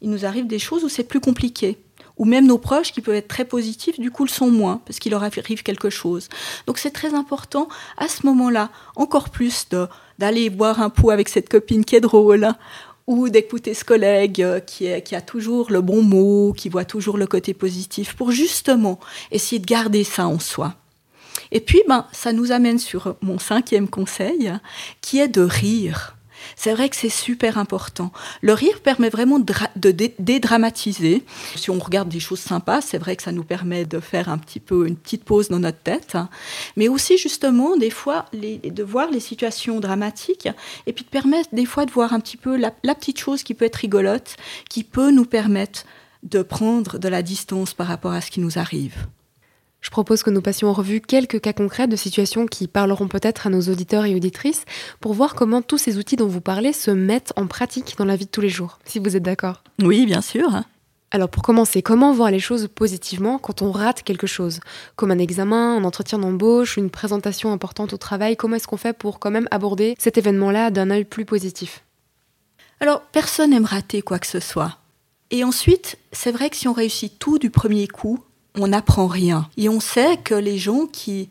il 0.00 0.08
nous 0.08 0.24
arrive 0.24 0.46
des 0.46 0.58
choses 0.58 0.84
où 0.84 0.88
c'est 0.88 1.04
plus 1.04 1.20
compliqué 1.20 1.78
ou 2.18 2.24
même 2.24 2.46
nos 2.46 2.58
proches 2.58 2.92
qui 2.92 3.00
peuvent 3.00 3.14
être 3.14 3.28
très 3.28 3.44
positifs, 3.44 3.98
du 3.98 4.10
coup 4.10 4.24
le 4.24 4.30
sont 4.30 4.50
moins, 4.50 4.80
parce 4.84 4.98
qu'il 4.98 5.12
leur 5.12 5.22
arrive 5.22 5.62
quelque 5.62 5.90
chose. 5.90 6.28
Donc 6.66 6.78
c'est 6.78 6.90
très 6.90 7.14
important 7.14 7.68
à 7.96 8.08
ce 8.08 8.26
moment-là, 8.26 8.70
encore 8.96 9.30
plus 9.30 9.68
d'aller 10.18 10.50
boire 10.50 10.82
un 10.82 10.90
pot 10.90 11.10
avec 11.10 11.28
cette 11.28 11.48
copine 11.48 11.84
qui 11.84 11.96
est 11.96 12.00
drôle, 12.00 12.52
ou 13.06 13.30
d'écouter 13.30 13.72
ce 13.72 13.84
collègue 13.84 14.42
euh, 14.42 14.60
qui, 14.60 14.84
est, 14.84 15.00
qui 15.00 15.16
a 15.16 15.22
toujours 15.22 15.72
le 15.72 15.80
bon 15.80 16.02
mot, 16.02 16.52
qui 16.52 16.68
voit 16.68 16.84
toujours 16.84 17.16
le 17.16 17.26
côté 17.26 17.54
positif, 17.54 18.14
pour 18.14 18.32
justement 18.32 19.00
essayer 19.30 19.58
de 19.58 19.66
garder 19.66 20.04
ça 20.04 20.28
en 20.28 20.38
soi. 20.38 20.74
Et 21.50 21.60
puis, 21.60 21.82
ben, 21.88 22.06
ça 22.12 22.34
nous 22.34 22.52
amène 22.52 22.78
sur 22.78 23.16
mon 23.22 23.38
cinquième 23.38 23.88
conseil, 23.88 24.52
qui 25.00 25.18
est 25.18 25.28
de 25.28 25.40
rire. 25.40 26.17
C'est 26.56 26.72
vrai 26.72 26.88
que 26.88 26.96
c'est 26.96 27.08
super 27.08 27.58
important. 27.58 28.12
Le 28.42 28.52
rire 28.52 28.80
permet 28.80 29.08
vraiment 29.08 29.38
de, 29.38 29.90
dédramatiser. 30.18 31.24
Si 31.56 31.70
on 31.70 31.78
regarde 31.78 32.08
des 32.08 32.20
choses 32.20 32.40
sympas, 32.40 32.80
c'est 32.80 32.98
vrai 32.98 33.16
que 33.16 33.22
ça 33.22 33.32
nous 33.32 33.44
permet 33.44 33.84
de 33.84 34.00
faire 34.00 34.28
un 34.28 34.38
petit 34.38 34.60
peu 34.60 34.86
une 34.86 34.96
petite 34.96 35.24
pause 35.24 35.48
dans 35.48 35.58
notre 35.58 35.78
tête, 35.78 36.16
mais 36.76 36.88
aussi 36.88 37.18
justement 37.18 37.76
des 37.76 37.90
fois 37.90 38.26
de 38.32 38.82
voir 38.82 39.10
les 39.10 39.20
situations 39.20 39.80
dramatiques 39.80 40.48
et 40.86 40.92
puis 40.92 41.04
de 41.04 41.10
permettre 41.10 41.50
des 41.52 41.66
fois 41.66 41.86
de 41.86 41.90
voir 41.90 42.12
un 42.12 42.20
petit 42.20 42.36
peu 42.36 42.56
la 42.56 42.94
petite 42.94 43.18
chose 43.18 43.42
qui 43.42 43.54
peut 43.54 43.64
être 43.64 43.76
rigolote, 43.76 44.36
qui 44.68 44.84
peut 44.84 45.10
nous 45.10 45.24
permettre 45.24 45.84
de 46.22 46.42
prendre 46.42 46.98
de 46.98 47.08
la 47.08 47.22
distance 47.22 47.74
par 47.74 47.86
rapport 47.86 48.12
à 48.12 48.20
ce 48.20 48.30
qui 48.30 48.40
nous 48.40 48.58
arrive. 48.58 49.06
Je 49.80 49.90
propose 49.90 50.22
que 50.22 50.30
nous 50.30 50.42
passions 50.42 50.68
en 50.68 50.72
revue 50.72 51.00
quelques 51.00 51.40
cas 51.40 51.52
concrets 51.52 51.86
de 51.86 51.96
situations 51.96 52.46
qui 52.46 52.66
parleront 52.66 53.08
peut-être 53.08 53.46
à 53.46 53.50
nos 53.50 53.62
auditeurs 53.62 54.04
et 54.04 54.14
auditrices 54.14 54.64
pour 55.00 55.14
voir 55.14 55.34
comment 55.34 55.62
tous 55.62 55.78
ces 55.78 55.98
outils 55.98 56.16
dont 56.16 56.26
vous 56.26 56.40
parlez 56.40 56.72
se 56.72 56.90
mettent 56.90 57.32
en 57.36 57.46
pratique 57.46 57.94
dans 57.96 58.04
la 58.04 58.16
vie 58.16 58.26
de 58.26 58.30
tous 58.30 58.40
les 58.40 58.48
jours, 58.48 58.78
si 58.84 58.98
vous 58.98 59.16
êtes 59.16 59.22
d'accord. 59.22 59.62
Oui, 59.80 60.04
bien 60.04 60.20
sûr. 60.20 60.62
Alors 61.10 61.30
pour 61.30 61.42
commencer, 61.42 61.80
comment 61.80 62.12
voir 62.12 62.30
les 62.30 62.38
choses 62.38 62.68
positivement 62.68 63.38
quand 63.38 63.62
on 63.62 63.72
rate 63.72 64.02
quelque 64.02 64.26
chose? 64.26 64.60
Comme 64.94 65.10
un 65.10 65.18
examen, 65.18 65.76
un 65.76 65.84
entretien 65.84 66.18
d'embauche, 66.18 66.76
une 66.76 66.90
présentation 66.90 67.50
importante 67.50 67.94
au 67.94 67.96
travail, 67.96 68.36
comment 68.36 68.56
est-ce 68.56 68.66
qu'on 68.66 68.76
fait 68.76 68.92
pour 68.92 69.18
quand 69.18 69.30
même 69.30 69.48
aborder 69.50 69.94
cet 69.98 70.18
événement-là 70.18 70.70
d'un 70.70 70.90
œil 70.90 71.04
plus 71.04 71.24
positif? 71.24 71.82
Alors 72.80 73.00
personne 73.00 73.50
n'aime 73.50 73.64
rater 73.64 74.02
quoi 74.02 74.18
que 74.18 74.26
ce 74.26 74.40
soit. 74.40 74.76
Et 75.30 75.44
ensuite, 75.44 75.96
c'est 76.12 76.32
vrai 76.32 76.50
que 76.50 76.56
si 76.56 76.68
on 76.68 76.72
réussit 76.74 77.18
tout 77.18 77.38
du 77.38 77.48
premier 77.48 77.88
coup, 77.88 78.22
on 78.58 78.68
n'apprend 78.68 79.06
rien. 79.06 79.48
Et 79.56 79.68
on 79.68 79.80
sait 79.80 80.16
que 80.16 80.34
les 80.34 80.58
gens 80.58 80.86
qui 80.86 81.28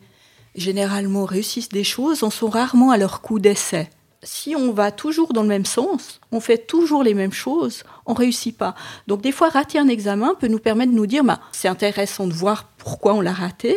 généralement 0.54 1.24
réussissent 1.24 1.68
des 1.68 1.84
choses 1.84 2.22
en 2.22 2.30
sont 2.30 2.48
rarement 2.48 2.90
à 2.90 2.96
leur 2.96 3.20
coup 3.20 3.38
d'essai. 3.38 3.90
Si 4.24 4.56
on 4.56 4.72
va 4.72 4.90
toujours 4.90 5.32
dans 5.32 5.42
le 5.42 5.48
même 5.48 5.64
sens, 5.64 6.20
on 6.32 6.40
fait 6.40 6.66
toujours 6.66 7.04
les 7.04 7.14
mêmes 7.14 7.32
choses, 7.32 7.84
on 8.04 8.14
réussit 8.14 8.56
pas. 8.56 8.74
Donc 9.06 9.20
des 9.20 9.30
fois, 9.30 9.48
rater 9.48 9.78
un 9.78 9.86
examen 9.86 10.34
peut 10.34 10.48
nous 10.48 10.58
permettre 10.58 10.90
de 10.90 10.96
nous 10.96 11.06
dire, 11.06 11.22
bah, 11.22 11.38
c'est 11.52 11.68
intéressant 11.68 12.26
de 12.26 12.32
voir 12.32 12.64
pourquoi 12.78 13.14
on 13.14 13.20
l'a 13.20 13.32
raté 13.32 13.76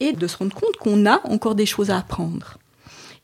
et 0.00 0.12
de 0.12 0.26
se 0.26 0.38
rendre 0.38 0.54
compte 0.54 0.76
qu'on 0.78 1.06
a 1.06 1.20
encore 1.28 1.54
des 1.54 1.66
choses 1.66 1.90
à 1.90 1.98
apprendre. 1.98 2.56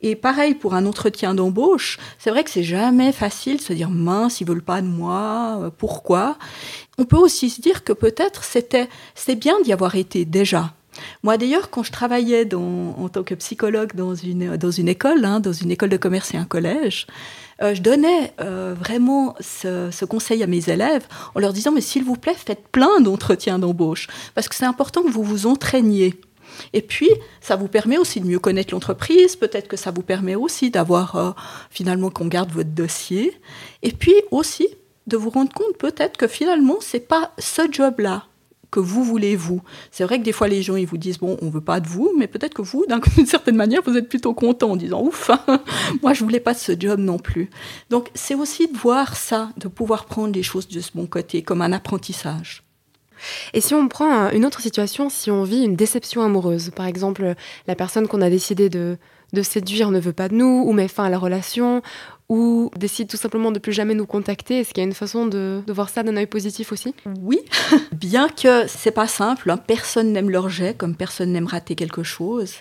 Et 0.01 0.15
pareil 0.15 0.55
pour 0.55 0.75
un 0.75 0.87
entretien 0.87 1.35
d'embauche, 1.35 1.99
c'est 2.19 2.31
vrai 2.31 2.45
que 2.45 2.51
c'est 2.51 2.63
jamais 2.63 3.11
facile 3.11 3.57
de 3.57 3.63
se 3.63 3.73
dire 3.73 3.91
mince, 3.91 4.41
ils 4.41 4.47
veulent 4.47 4.63
pas 4.63 4.81
de 4.81 4.87
moi, 4.87 5.59
euh, 5.61 5.71
pourquoi? 5.77 6.39
On 6.99 7.05
peut 7.05 7.17
aussi 7.17 7.51
se 7.51 7.61
dire 7.61 7.83
que 7.83 7.93
peut-être 7.93 8.45
c'était 8.45 8.89
c'est 9.15 9.35
bien 9.35 9.61
d'y 9.63 9.73
avoir 9.73 9.97
été 9.97 10.25
déjà. 10.25 10.73
Moi 11.23 11.37
d'ailleurs, 11.37 11.71
quand 11.71 11.83
je 11.83 11.93
travaillais 11.93 12.49
en 12.55 13.09
tant 13.09 13.23
que 13.23 13.35
psychologue 13.35 13.95
dans 13.95 14.15
une, 14.15 14.57
dans 14.57 14.71
une 14.71 14.89
école, 14.89 15.25
hein, 15.25 15.41
dans 15.41 15.53
une 15.53 15.71
école 15.71 15.91
de 15.91 15.97
commerce 15.97 16.35
et 16.35 16.37
un 16.37 16.45
collège, 16.45 17.07
euh, 17.61 17.75
je 17.75 17.83
donnais 17.83 18.33
euh, 18.41 18.75
vraiment 18.79 19.35
ce, 19.41 19.91
ce, 19.91 20.05
conseil 20.05 20.43
à 20.45 20.47
mes 20.47 20.71
élèves 20.71 21.07
en 21.35 21.41
leur 21.41 21.53
disant, 21.53 21.73
mais 21.73 21.81
s'il 21.81 22.05
vous 22.05 22.15
plaît, 22.15 22.35
faites 22.35 22.69
plein 22.69 23.01
d'entretiens 23.01 23.59
d'embauche, 23.59 24.07
parce 24.35 24.49
que 24.49 24.55
c'est 24.55 24.65
important 24.65 25.03
que 25.03 25.11
vous 25.11 25.25
vous 25.25 25.47
entraîniez. 25.47 26.15
Et 26.73 26.83
puis, 26.83 27.11
ça 27.41 27.57
vous 27.57 27.69
permet 27.69 27.99
aussi 27.99 28.21
de 28.21 28.27
mieux 28.27 28.39
connaître 28.39 28.75
l'entreprise, 28.75 29.37
peut-être 29.37 29.69
que 29.69 29.77
ça 29.77 29.91
vous 29.91 30.03
permet 30.03 30.35
aussi 30.35 30.71
d'avoir 30.71 31.17
euh, 31.17 31.31
finalement 31.71 32.11
qu'on 32.11 32.27
garde 32.27 32.51
votre 32.53 32.71
dossier, 32.71 33.33
et 33.83 33.93
puis 33.93 34.15
aussi 34.31 34.69
de 35.07 35.17
vous 35.17 35.31
rendre 35.31 35.53
compte 35.53 35.77
peut-être 35.79 36.17
que 36.17 36.27
finalement, 36.27 36.77
c'est 36.81 37.01
pas 37.01 37.33
ce 37.39 37.63
job-là 37.71 38.25
que 38.71 38.81
vous 38.81 39.03
voulez 39.03 39.37
vous. 39.37 39.63
C'est 39.91 40.05
vrai 40.05 40.19
que 40.19 40.25
des 40.25 40.33
fois 40.33 40.49
les 40.49 40.63
gens 40.63 40.77
ils 40.77 40.87
vous 40.87 40.99
disent 40.99 41.19
bon 41.19 41.39
on 41.41 41.49
veut 41.49 41.63
pas 41.63 41.81
de 41.81 41.89
vous, 41.89 42.13
mais 42.19 42.27
peut-être 42.27 42.55
que 42.55 42.63
vous 42.63 42.85
d'une 43.17 43.27
certaine 43.27 43.57
manière 43.57 43.81
vous 43.85 43.97
êtes 43.97 44.09
plutôt 44.09 44.35
content 44.35 44.73
en 44.73 44.77
disant 44.77 45.03
ouf 45.03 45.31
moi 46.03 46.13
je 46.13 46.23
voulais 46.23 46.41
pas 46.41 46.55
de 46.55 46.59
ce 46.59 46.73
job 46.79 47.01
non 47.01 47.19
plus. 47.19 47.51
Donc 47.91 48.11
c'est 48.15 48.35
aussi 48.35 48.69
de 48.69 48.77
voir 48.77 49.17
ça, 49.17 49.51
de 49.57 49.69
pouvoir 49.69 50.05
prendre 50.05 50.35
les 50.35 50.43
choses 50.43 50.69
de 50.69 50.81
ce 50.81 50.91
bon 50.95 51.07
côté 51.07 51.43
comme 51.43 51.63
un 51.63 51.73
apprentissage. 51.73 52.63
Et 53.55 53.61
si 53.61 53.75
on 53.75 53.89
prend 53.89 54.31
une 54.31 54.45
autre 54.45 54.61
situation, 54.61 55.11
si 55.11 55.31
on 55.31 55.45
vit 55.45 55.65
une 55.65 55.77
déception 55.77 56.23
amoureuse, 56.23 56.71
par 56.75 56.87
exemple, 56.87 57.35
la 57.67 57.75
personne 57.75 58.09
qu'on 58.09 58.23
a 58.23 58.31
décidé 58.31 58.69
de, 58.69 58.99
de 59.33 59.43
séduire 59.43 59.91
ne 59.91 60.01
veut 60.01 60.13
pas 60.13 60.29
de 60.29 60.35
nous, 60.35 60.65
ou 60.67 60.73
met 60.73 60.89
fin 60.89 61.05
à 61.05 61.11
la 61.11 61.19
relation, 61.19 61.83
ou 62.29 62.71
décide 62.77 63.09
tout 63.09 63.17
simplement 63.17 63.51
de 63.51 63.59
plus 63.59 63.73
jamais 63.73 63.95
nous 63.95 64.07
contacter, 64.07 64.61
est-ce 64.61 64.71
qu'il 64.71 64.83
y 64.83 64.87
a 64.87 64.89
une 64.89 64.95
façon 64.95 65.27
de, 65.27 65.63
voir 65.69 65.89
ça 65.89 66.03
d'un 66.03 66.17
œil 66.17 66.27
positif 66.27 66.73
aussi? 66.73 66.95
Oui, 67.21 67.41
bien 67.93 68.29
que 68.29 68.67
c'est 68.67 68.91
pas 68.91 69.07
simple, 69.07 69.51
hein. 69.51 69.57
personne 69.57 70.13
n'aime 70.13 70.31
leur 70.31 70.49
jet, 70.49 70.77
comme 70.77 70.95
personne 70.95 71.33
n'aime 71.33 71.47
rater 71.47 71.75
quelque 71.75 72.03
chose. 72.03 72.57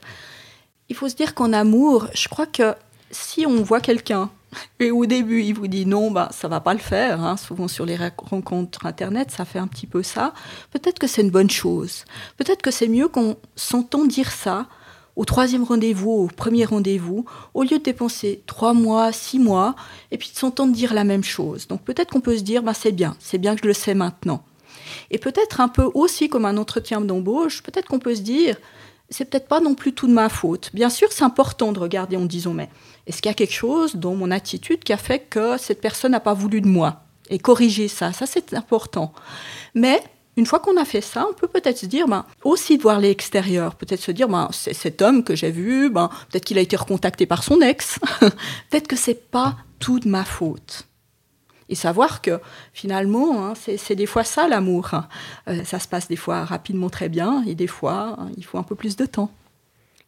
Il 0.89 0.95
faut 0.95 1.09
se 1.09 1.15
dire 1.15 1.35
qu'en 1.35 1.51
amour, 1.51 2.07
je 2.13 2.29
crois 2.29 2.45
que 2.45 2.73
si 3.11 3.45
on 3.45 3.61
voit 3.61 3.81
quelqu'un 3.81 4.29
et 4.79 4.91
au 4.91 5.05
début, 5.05 5.41
il 5.41 5.53
vous 5.53 5.67
dit 5.67 5.85
non, 5.85 6.11
bah, 6.11 6.29
ça 6.31 6.47
va 6.47 6.59
pas 6.59 6.73
le 6.73 6.79
faire. 6.79 7.23
Hein. 7.23 7.37
Souvent 7.37 7.67
sur 7.67 7.85
les 7.85 7.97
rencontres 8.17 8.85
Internet, 8.85 9.31
ça 9.31 9.45
fait 9.45 9.59
un 9.59 9.67
petit 9.67 9.87
peu 9.87 10.03
ça. 10.03 10.33
Peut-être 10.71 10.99
que 10.99 11.07
c'est 11.07 11.21
une 11.21 11.31
bonne 11.31 11.49
chose. 11.49 12.05
Peut-être 12.37 12.61
que 12.61 12.71
c'est 12.71 12.87
mieux 12.87 13.07
qu'on 13.07 13.37
s'entende 13.55 14.07
dire 14.07 14.31
ça 14.31 14.67
au 15.17 15.25
troisième 15.25 15.63
rendez-vous, 15.63 16.11
au 16.11 16.27
premier 16.27 16.63
rendez-vous, 16.63 17.25
au 17.55 17.63
lieu 17.63 17.79
de 17.79 17.83
dépenser 17.83 18.43
trois 18.45 18.73
mois, 18.73 19.11
six 19.11 19.39
mois, 19.39 19.75
et 20.11 20.17
puis 20.19 20.29
de 20.31 20.37
s'entendre 20.37 20.73
dire 20.73 20.93
la 20.93 21.03
même 21.03 21.23
chose. 21.23 21.67
Donc 21.67 21.81
peut-être 21.81 22.11
qu'on 22.11 22.21
peut 22.21 22.37
se 22.37 22.43
dire, 22.43 22.61
bah, 22.61 22.75
c'est 22.75 22.91
bien, 22.91 23.15
c'est 23.19 23.39
bien 23.39 23.55
que 23.55 23.63
je 23.63 23.67
le 23.67 23.73
sais 23.73 23.95
maintenant. 23.95 24.43
Et 25.09 25.17
peut-être 25.17 25.59
un 25.59 25.69
peu 25.69 25.89
aussi 25.95 26.29
comme 26.29 26.45
un 26.45 26.55
entretien 26.55 27.01
d'embauche, 27.01 27.63
peut-être 27.63 27.87
qu'on 27.87 27.99
peut 27.99 28.13
se 28.13 28.21
dire, 28.21 28.57
c'est 29.09 29.29
peut-être 29.29 29.47
pas 29.47 29.59
non 29.59 29.75
plus 29.75 29.93
tout 29.93 30.07
de 30.07 30.13
ma 30.13 30.29
faute. 30.29 30.69
Bien 30.73 30.89
sûr, 30.89 31.11
c'est 31.11 31.23
important 31.23 31.71
de 31.71 31.79
regarder 31.79 32.17
en 32.17 32.25
disant, 32.25 32.53
mais 32.53 32.69
est-ce 33.05 33.21
qu'il 33.21 33.29
y 33.29 33.31
a 33.31 33.35
quelque 33.35 33.53
chose 33.53 33.95
dans 33.95 34.15
mon 34.15 34.31
attitude 34.31 34.83
qui 34.83 34.93
a 34.93 34.97
fait 34.97 35.19
que 35.19 35.57
cette 35.57 35.81
personne 35.81 36.11
n'a 36.11 36.19
pas 36.19 36.33
voulu 36.33 36.61
de 36.61 36.67
moi? 36.67 37.03
Et 37.29 37.39
corriger 37.39 37.87
ça, 37.87 38.13
ça 38.13 38.25
c'est 38.25 38.53
important. 38.53 39.13
Mais 39.75 40.01
une 40.37 40.45
fois 40.45 40.59
qu'on 40.59 40.77
a 40.77 40.85
fait 40.85 41.01
ça, 41.01 41.25
on 41.29 41.33
peut 41.33 41.47
peut-être 41.47 41.77
se 41.77 41.85
dire, 41.85 42.07
ben, 42.07 42.25
aussi 42.43 42.77
de 42.77 42.83
voir 42.83 42.99
l'extérieur, 42.99 43.75
peut-être 43.75 44.01
se 44.01 44.11
dire, 44.11 44.29
ben, 44.29 44.47
c'est 44.51 44.73
cet 44.73 45.01
homme 45.01 45.23
que 45.23 45.35
j'ai 45.35 45.51
vu, 45.51 45.89
ben, 45.89 46.09
peut-être 46.29 46.45
qu'il 46.45 46.57
a 46.57 46.61
été 46.61 46.75
recontacté 46.75 47.25
par 47.25 47.43
son 47.43 47.59
ex, 47.61 47.99
peut-être 48.69 48.87
que 48.87 48.95
c'est 48.95 49.29
pas 49.29 49.57
tout 49.79 49.99
de 49.99 50.07
ma 50.07 50.23
faute. 50.23 50.86
Et 51.69 51.75
savoir 51.75 52.21
que 52.21 52.39
finalement, 52.73 53.45
hein, 53.45 53.53
c'est 53.55 53.95
des 53.95 54.05
fois 54.05 54.23
ça 54.23 54.47
l'amour. 54.47 54.91
Euh, 55.47 55.63
ça 55.65 55.79
se 55.79 55.87
passe 55.87 56.07
des 56.07 56.15
fois 56.15 56.45
rapidement 56.45 56.89
très 56.89 57.09
bien, 57.09 57.43
et 57.45 57.55
des 57.55 57.67
fois, 57.67 58.15
hein, 58.19 58.29
il 58.37 58.45
faut 58.45 58.57
un 58.57 58.63
peu 58.63 58.75
plus 58.75 58.95
de 58.95 59.05
temps. 59.05 59.29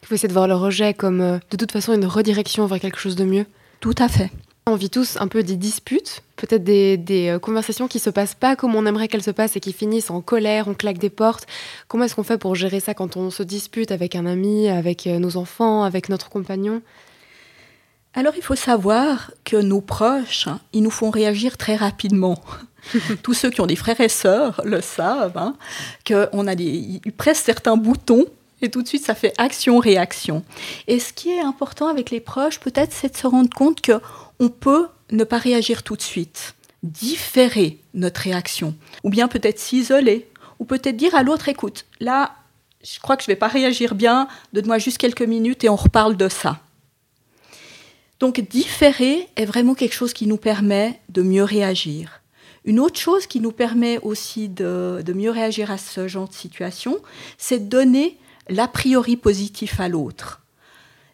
Il 0.02 0.08
faut 0.08 0.16
essayer 0.16 0.30
de 0.30 0.34
voir 0.34 0.48
le 0.48 0.56
rejet 0.56 0.94
comme 0.94 1.22
euh, 1.22 1.40
de 1.52 1.58
toute 1.58 1.72
façon 1.72 1.94
une 1.94 2.06
redirection 2.06 2.66
vers 2.66 2.80
quelque 2.80 3.00
chose 3.00 3.16
de 3.16 3.26
mieux. 3.26 3.46
Tout 3.82 3.96
à 3.98 4.08
fait. 4.08 4.32
On 4.68 4.76
vit 4.76 4.90
tous 4.90 5.18
un 5.20 5.28
peu 5.28 5.42
des 5.42 5.56
disputes, 5.56 6.22
peut-être 6.36 6.64
des, 6.64 6.96
des 6.96 7.30
euh, 7.30 7.40
conversations 7.40 7.88
qui 7.88 8.00
se 8.00 8.10
passent 8.10 8.36
pas 8.36 8.56
comme 8.56 8.76
on 8.76 8.86
aimerait 8.86 9.08
qu'elles 9.08 9.24
se 9.24 9.32
passent 9.32 9.56
et 9.56 9.60
qui 9.60 9.74
finissent 9.74 10.12
en 10.12 10.22
colère, 10.22 10.68
on 10.68 10.76
claque 10.76 11.00
des 11.00 11.10
portes. 11.10 11.48
Comment 11.88 12.06
est-ce 12.06 12.16
qu'on 12.16 12.24
fait 12.24 12.38
pour 12.38 12.56
gérer 12.56 12.80
ça 12.80 12.94
quand 12.94 13.18
on 13.18 13.32
se 13.32 13.44
dispute 13.44 13.92
avec 13.92 14.16
un 14.16 14.26
ami, 14.26 14.70
avec 14.70 15.08
nos 15.08 15.38
enfants, 15.38 15.84
avec 15.84 16.08
notre 16.08 16.30
compagnon? 16.30 16.82
Alors 18.14 18.34
il 18.36 18.44
faut 18.44 18.56
savoir 18.56 19.32
que 19.44 19.58
nos 19.58 19.82
proches, 19.82 20.48
hein, 20.48 20.60
ils 20.74 20.82
nous 20.82 20.90
font 20.90 21.10
réagir 21.10 21.58
très 21.58 21.76
rapidement. 21.76 22.42
Tous 23.24 23.34
ceux 23.34 23.50
qui 23.50 23.62
ont 23.62 23.68
des 23.68 23.76
frères 23.76 24.02
et 24.02 24.10
sœurs 24.10 24.62
le 24.64 24.82
savent, 24.82 25.38
hein, 25.38 25.56
qu'on 26.08 26.48
a 26.48 26.56
des, 26.56 27.00
ils 27.06 27.14
pressent 27.14 27.44
certains 27.44 27.78
boutons 27.78 28.26
et 28.62 28.70
tout 28.70 28.82
de 28.82 28.88
suite, 28.88 29.06
ça 29.06 29.16
fait 29.16 29.34
action-réaction. 29.38 30.44
Et 30.88 31.00
ce 31.00 31.14
qui 31.14 31.30
est 31.30 31.40
important 31.40 31.88
avec 31.88 32.10
les 32.10 32.20
proches, 32.20 32.60
peut-être, 32.60 32.92
c'est 32.92 33.14
de 33.14 33.18
se 33.18 33.28
rendre 33.28 33.50
compte 33.50 33.82
que 33.82 34.02
on 34.40 34.50
peut 34.50 34.88
ne 35.12 35.24
pas 35.24 35.38
réagir 35.38 35.84
tout 35.84 35.96
de 35.96 36.02
suite, 36.02 36.56
différer 36.84 37.80
notre 37.94 38.22
réaction, 38.22 38.76
ou 39.04 39.10
bien 39.10 39.28
peut-être 39.28 39.60
s'isoler, 39.60 40.30
ou 40.60 40.66
peut-être 40.66 40.98
dire 40.98 41.16
à 41.16 41.24
l'autre, 41.24 41.48
écoute, 41.48 41.86
là, 42.00 42.36
je 42.84 43.00
crois 43.00 43.18
que 43.18 43.24
je 43.24 43.30
ne 43.30 43.34
vais 43.34 43.40
pas 43.40 43.48
réagir 43.48 43.96
bien, 43.96 44.28
donne-moi 44.54 44.78
juste 44.78 44.98
quelques 44.98 45.22
minutes 45.22 45.64
et 45.64 45.70
on 45.70 45.76
reparle 45.76 46.18
de 46.18 46.30
ça. 46.30 46.60
Donc 48.20 48.40
différer 48.42 49.30
est 49.36 49.46
vraiment 49.46 49.76
quelque 49.76 49.96
chose 49.96 50.14
qui 50.14 50.28
nous 50.28 50.38
permet 50.38 51.00
de 51.10 51.22
mieux 51.22 51.44
réagir. 51.44 52.22
Une 52.66 52.80
autre 52.80 53.00
chose 53.00 53.26
qui 53.28 53.40
nous 53.40 53.54
permet 53.54 54.00
aussi 54.00 54.50
de, 54.50 55.02
de 55.06 55.14
mieux 55.14 55.32
réagir 55.32 55.72
à 55.72 55.78
ce 55.78 56.08
genre 56.08 56.28
de 56.28 56.34
situation, 56.34 57.00
c'est 57.38 57.60
de 57.60 57.70
donner 57.70 58.18
l'a 58.50 58.68
priori 58.68 59.16
positif 59.16 59.80
à 59.80 59.88
l'autre. 59.88 60.42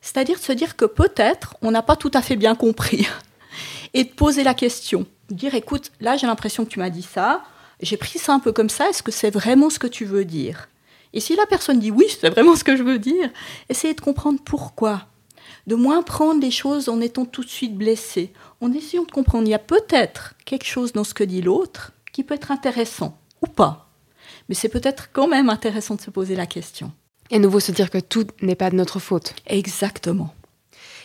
C'est-à-dire 0.02 0.38
de 0.38 0.44
se 0.44 0.52
dire 0.52 0.76
que 0.76 0.86
peut-être 0.86 1.56
on 1.62 1.72
n'a 1.72 1.82
pas 1.82 1.96
tout 1.96 2.12
à 2.14 2.22
fait 2.22 2.36
bien 2.36 2.56
compris 2.56 3.08
et 3.94 4.04
de 4.04 4.10
poser 4.10 4.44
la 4.44 4.54
question, 4.54 5.06
dire 5.30 5.54
écoute, 5.56 5.92
là 6.00 6.18
j'ai 6.18 6.28
l'impression 6.28 6.66
que 6.66 6.70
tu 6.70 6.80
m'as 6.80 6.90
dit 6.90 7.04
ça, 7.04 7.44
j'ai 7.82 7.98
pris 7.98 8.20
ça 8.20 8.34
un 8.34 8.40
peu 8.40 8.52
comme 8.52 8.70
ça, 8.70 8.90
est-ce 8.90 9.04
que 9.04 9.12
c'est 9.12 9.32
vraiment 9.32 9.70
ce 9.70 9.80
que 9.80 9.88
tu 9.88 10.06
veux 10.06 10.26
dire? 10.26 10.70
Et 11.14 11.20
si 11.20 11.36
la 11.36 11.46
personne 11.46 11.80
dit 11.80 11.92
oui, 11.92 12.06
c'est 12.10 12.30
vraiment 12.30 12.56
ce 12.56 12.64
que 12.64 12.76
je 12.76 12.84
veux 12.84 13.00
dire, 13.00 13.30
essayez 13.70 13.94
de 13.94 14.02
comprendre 14.02 14.40
pourquoi. 14.44 15.08
De 15.68 15.76
moins 15.76 16.04
prendre 16.04 16.42
les 16.42 16.52
choses 16.52 16.90
en 16.90 17.02
étant 17.02 17.26
tout 17.26 17.44
de 17.44 17.50
suite 17.50 17.76
blessé, 17.76 18.32
en 18.62 18.72
essayant 18.72 19.04
de 19.04 19.12
comprendre, 19.12 19.48
il 19.48 19.52
y 19.52 19.56
a 19.56 19.60
peut-être 19.60 20.36
quelque 20.46 20.66
chose 20.66 20.94
dans 20.94 21.04
ce 21.04 21.14
que 21.14 21.24
dit 21.24 21.42
l'autre 21.42 21.92
qui 22.14 22.24
peut 22.24 22.36
être 22.36 22.52
intéressant 22.52 23.18
ou 23.42 23.48
pas. 23.48 23.90
Mais 24.48 24.56
c'est 24.56 24.70
peut-être 24.70 25.10
quand 25.12 25.28
même 25.28 25.50
intéressant 25.50 25.96
de 25.96 26.02
se 26.02 26.12
poser 26.12 26.36
la 26.36 26.46
question. 26.46 26.92
Et 27.32 27.40
nouveau 27.40 27.60
se 27.60 27.72
dire 27.72 27.90
que 27.90 27.98
tout 27.98 28.28
n'est 28.42 28.56
pas 28.56 28.70
de 28.70 28.76
notre 28.76 29.00
faute. 29.00 29.34
Exactement. 29.48 30.34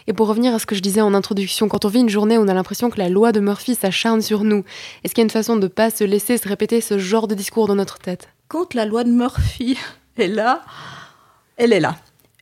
Et 0.07 0.13
pour 0.13 0.29
revenir 0.29 0.55
à 0.55 0.59
ce 0.59 0.67
que 0.67 0.75
je 0.75 0.81
disais 0.81 1.01
en 1.01 1.15
introduction, 1.15 1.69
quand 1.69 1.85
on 1.85 1.89
vit 1.89 2.01
une 2.01 2.09
journée 2.09 2.37
où 2.37 2.43
on 2.43 2.49
a 2.49 2.55
l'impression 2.55 2.91
que 2.91 2.99
la 2.99 3.09
loi 3.09 3.33
de 3.33 3.41
Murphy 3.41 3.75
s'acharne 3.75 4.23
sur 4.23 4.45
nous, 4.45 4.65
est-ce 5.05 5.15
qu'il 5.15 5.23
y 5.23 5.25
a 5.25 5.29
une 5.29 5.31
façon 5.31 5.57
de 5.57 5.63
ne 5.63 5.69
pas 5.69 5.91
se 5.91 6.05
laisser 6.05 6.37
se 6.37 6.49
répéter 6.49 6.81
ce 6.81 6.99
genre 6.99 7.29
de 7.29 7.35
discours 7.35 7.67
dans 7.67 7.75
notre 7.75 7.99
tête? 7.99 8.29
Quand 8.49 8.75
la 8.75 8.85
loi 8.85 9.05
de 9.05 9.11
Murphy 9.11 9.79
est 10.17 10.29
là, 10.29 10.63
elle 11.57 11.73
est 11.73 11.81
là. 11.81 11.97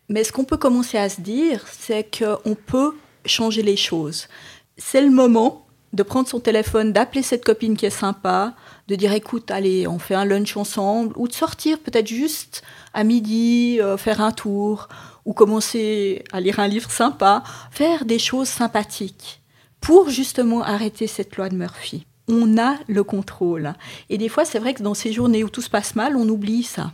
Mais 0.08 0.24
ce 0.24 0.32
qu'on 0.32 0.44
peut 0.44 0.56
commencer 0.56 0.96
à 0.98 1.08
se 1.08 1.20
dire, 1.20 1.64
c'est 1.70 2.08
qu'on 2.18 2.54
peut 2.54 2.94
changer 3.26 3.62
les 3.62 3.76
choses. 3.76 4.28
C'est 4.76 5.02
le 5.02 5.10
moment 5.10 5.66
de 5.92 6.02
prendre 6.02 6.28
son 6.28 6.40
téléphone, 6.40 6.92
d'appeler 6.92 7.22
cette 7.22 7.44
copine 7.44 7.76
qui 7.76 7.86
est 7.86 7.90
sympa, 7.90 8.54
de 8.88 8.94
dire 8.94 9.12
écoute, 9.12 9.50
allez, 9.50 9.86
on 9.86 9.98
fait 9.98 10.14
un 10.14 10.24
lunch 10.24 10.56
ensemble, 10.56 11.14
ou 11.16 11.28
de 11.28 11.32
sortir 11.32 11.78
peut-être 11.78 12.06
juste 12.06 12.62
à 12.94 13.04
midi, 13.04 13.78
euh, 13.80 13.96
faire 13.96 14.20
un 14.20 14.32
tour, 14.32 14.88
ou 15.24 15.32
commencer 15.32 16.24
à 16.32 16.40
lire 16.40 16.60
un 16.60 16.68
livre 16.68 16.90
sympa, 16.90 17.42
faire 17.70 18.04
des 18.04 18.18
choses 18.18 18.48
sympathiques 18.48 19.42
pour 19.80 20.10
justement 20.10 20.62
arrêter 20.62 21.06
cette 21.06 21.36
loi 21.36 21.48
de 21.48 21.56
Murphy. 21.56 22.06
On 22.28 22.58
a 22.58 22.76
le 22.88 23.02
contrôle. 23.04 23.72
Et 24.10 24.18
des 24.18 24.28
fois, 24.28 24.44
c'est 24.44 24.58
vrai 24.58 24.74
que 24.74 24.82
dans 24.82 24.94
ces 24.94 25.12
journées 25.12 25.44
où 25.44 25.48
tout 25.48 25.62
se 25.62 25.70
passe 25.70 25.94
mal, 25.94 26.16
on 26.16 26.28
oublie 26.28 26.62
ça. 26.62 26.92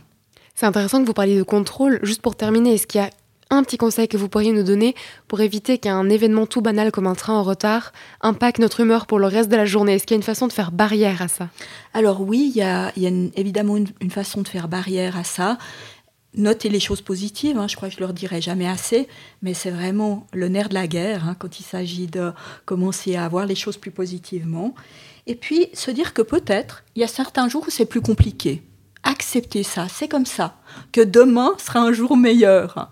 C'est 0.55 0.65
intéressant 0.65 1.01
que 1.01 1.05
vous 1.05 1.13
parliez 1.13 1.37
de 1.37 1.43
contrôle. 1.43 1.99
Juste 2.01 2.21
pour 2.21 2.37
terminer, 2.37 2.75
est-ce 2.75 2.87
qu'il 2.87 3.01
y 3.01 3.03
a 3.03 3.09
un 3.49 3.61
petit 3.61 3.75
conseil 3.77 4.07
que 4.07 4.15
vous 4.15 4.29
pourriez 4.29 4.53
nous 4.53 4.63
donner 4.63 4.95
pour 5.27 5.41
éviter 5.41 5.77
qu'un 5.77 6.09
événement 6.09 6.45
tout 6.45 6.61
banal 6.61 6.91
comme 6.91 7.07
un 7.07 7.13
train 7.13 7.33
en 7.33 7.43
retard 7.43 7.91
impacte 8.21 8.59
notre 8.59 8.79
humeur 8.79 9.05
pour 9.05 9.19
le 9.19 9.27
reste 9.27 9.49
de 9.49 9.57
la 9.57 9.65
journée? 9.65 9.95
Est-ce 9.95 10.07
qu'il 10.07 10.15
y 10.15 10.17
a 10.17 10.21
une 10.21 10.23
façon 10.23 10.47
de 10.47 10.53
faire 10.53 10.71
barrière 10.71 11.21
à 11.21 11.27
ça? 11.27 11.49
Alors 11.93 12.21
oui, 12.21 12.51
il 12.55 12.57
y 12.57 12.63
a, 12.63 12.93
évidemment 12.95 13.75
une, 13.75 14.11
façon 14.11 14.41
de 14.43 14.47
faire 14.47 14.69
barrière 14.69 15.17
à 15.17 15.25
ça. 15.25 15.57
Notez 16.37 16.69
les 16.69 16.79
choses 16.79 17.01
positives, 17.01 17.57
hein, 17.57 17.67
je 17.67 17.75
crois 17.75 17.89
que 17.89 17.93
je 17.93 17.99
ne 17.99 18.05
leur 18.05 18.13
dirai 18.13 18.41
jamais 18.41 18.67
assez, 18.67 19.07
mais 19.41 19.53
c'est 19.53 19.71
vraiment 19.71 20.25
le 20.33 20.47
nerf 20.47 20.69
de 20.69 20.73
la 20.73 20.87
guerre 20.87 21.27
hein, 21.27 21.35
quand 21.37 21.59
il 21.59 21.63
s'agit 21.63 22.07
de 22.07 22.31
commencer 22.65 23.17
à 23.17 23.27
voir 23.27 23.45
les 23.45 23.55
choses 23.55 23.77
plus 23.77 23.91
positivement. 23.91 24.73
Et 25.27 25.35
puis 25.35 25.67
se 25.73 25.91
dire 25.91 26.13
que 26.13 26.21
peut-être 26.21 26.83
il 26.95 27.01
y 27.01 27.05
a 27.05 27.09
certains 27.09 27.49
jours 27.49 27.65
où 27.67 27.71
c'est 27.71 27.85
plus 27.85 28.01
compliqué. 28.01 28.63
Accepter 29.05 29.63
ça, 29.63 29.87
c'est 29.87 30.09
comme 30.09 30.25
ça, 30.25 30.57
que 30.91 31.01
demain 31.01 31.53
sera 31.57 31.79
un 31.79 31.93
jour 31.93 32.17
meilleur 32.17 32.89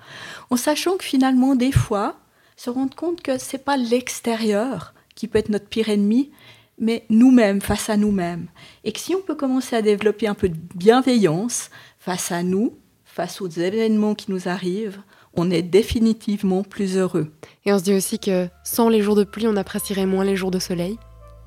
en 0.54 0.56
sachant 0.56 0.98
que 0.98 1.04
finalement, 1.04 1.56
des 1.56 1.72
fois, 1.72 2.16
se 2.56 2.70
rendre 2.70 2.96
compte 2.96 3.22
que 3.22 3.40
c'est 3.40 3.64
pas 3.66 3.76
l'extérieur 3.76 4.94
qui 5.16 5.28
peut 5.28 5.40
être 5.40 5.50
notre 5.50 5.68
pire 5.68 5.90
ennemi, 5.90 6.32
mais 6.78 7.06
nous-mêmes 7.10 7.60
face 7.60 7.90
à 7.90 7.98
nous-mêmes. 7.98 8.48
Et 8.84 8.92
que 8.92 9.00
si 9.00 9.16
on 9.16 9.22
peut 9.22 9.36
commencer 9.36 9.76
à 9.76 9.82
développer 9.82 10.28
un 10.28 10.36
peu 10.36 10.50
de 10.50 10.58
bienveillance 10.76 11.72
face 11.98 12.32
à 12.32 12.44
nous, 12.44 12.78
face 13.04 13.42
aux 13.42 13.48
événements 13.48 14.14
qui 14.14 14.32
nous 14.32 14.48
arrivent, 14.48 15.02
on 15.36 15.50
est 15.50 15.64
définitivement 15.64 16.64
plus 16.64 16.98
heureux. 16.98 17.34
Et 17.66 17.74
on 17.74 17.80
se 17.80 17.84
dit 17.84 17.94
aussi 17.94 18.20
que 18.20 18.48
sans 18.64 18.90
les 18.90 19.02
jours 19.02 19.16
de 19.16 19.24
pluie, 19.24 19.48
on 19.48 19.56
apprécierait 19.56 20.06
moins 20.06 20.24
les 20.24 20.36
jours 20.36 20.52
de 20.52 20.60
soleil. 20.60 21.00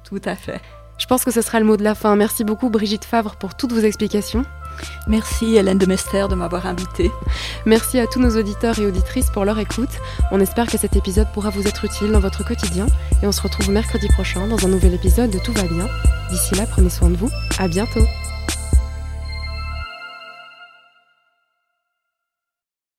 Tout 0.05 0.23
à 0.25 0.35
fait. 0.35 0.61
Je 0.99 1.07
pense 1.07 1.25
que 1.25 1.31
ce 1.31 1.43
sera 1.43 1.61
le 1.61 1.67
mot 1.67 1.77
de 1.77 1.85
la 1.85 1.95
fin. 1.95 2.17
Merci 2.17 2.45
beaucoup 2.45 2.71
Brigitte 2.71 3.05
Favre 3.05 3.37
pour 3.37 3.55
toutes 3.55 3.73
vos 3.73 3.81
explications. 3.81 4.45
Merci 5.07 5.57
Hélène 5.57 5.79
de 5.79 5.87
Mester 5.87 6.27
de 6.29 6.35
m'avoir 6.35 6.67
invitée. 6.67 7.11
Merci 7.65 7.99
à 7.99 8.07
tous 8.07 8.21
nos 8.21 8.37
auditeurs 8.39 8.79
et 8.79 8.87
auditrices 8.87 9.31
pour 9.31 9.45
leur 9.45 9.59
écoute. 9.59 9.91
On 10.31 10.41
espère 10.41 10.67
que 10.67 10.79
cet 10.79 10.97
épisode 10.97 11.29
pourra 11.33 11.51
vous 11.51 11.67
être 11.67 11.85
utile 11.85 12.13
dans 12.13 12.21
votre 12.21 12.45
quotidien 12.45 12.87
et 13.23 13.27
on 13.27 13.33
se 13.33 13.43
retrouve 13.43 13.71
mercredi 13.71 14.09
prochain 14.09 14.47
dans 14.49 14.65
un 14.67 14.69
nouvel 14.69 14.95
épisode 14.95 15.31
de 15.31 15.39
Tout 15.39 15.53
va 15.53 15.63
bien. 15.63 15.89
D'ici 16.31 16.55
là, 16.55 16.67
prenez 16.67 16.91
soin 16.91 17.11
de 17.11 17.17
vous. 17.17 17.31
À 17.59 17.69
bientôt. 17.69 18.05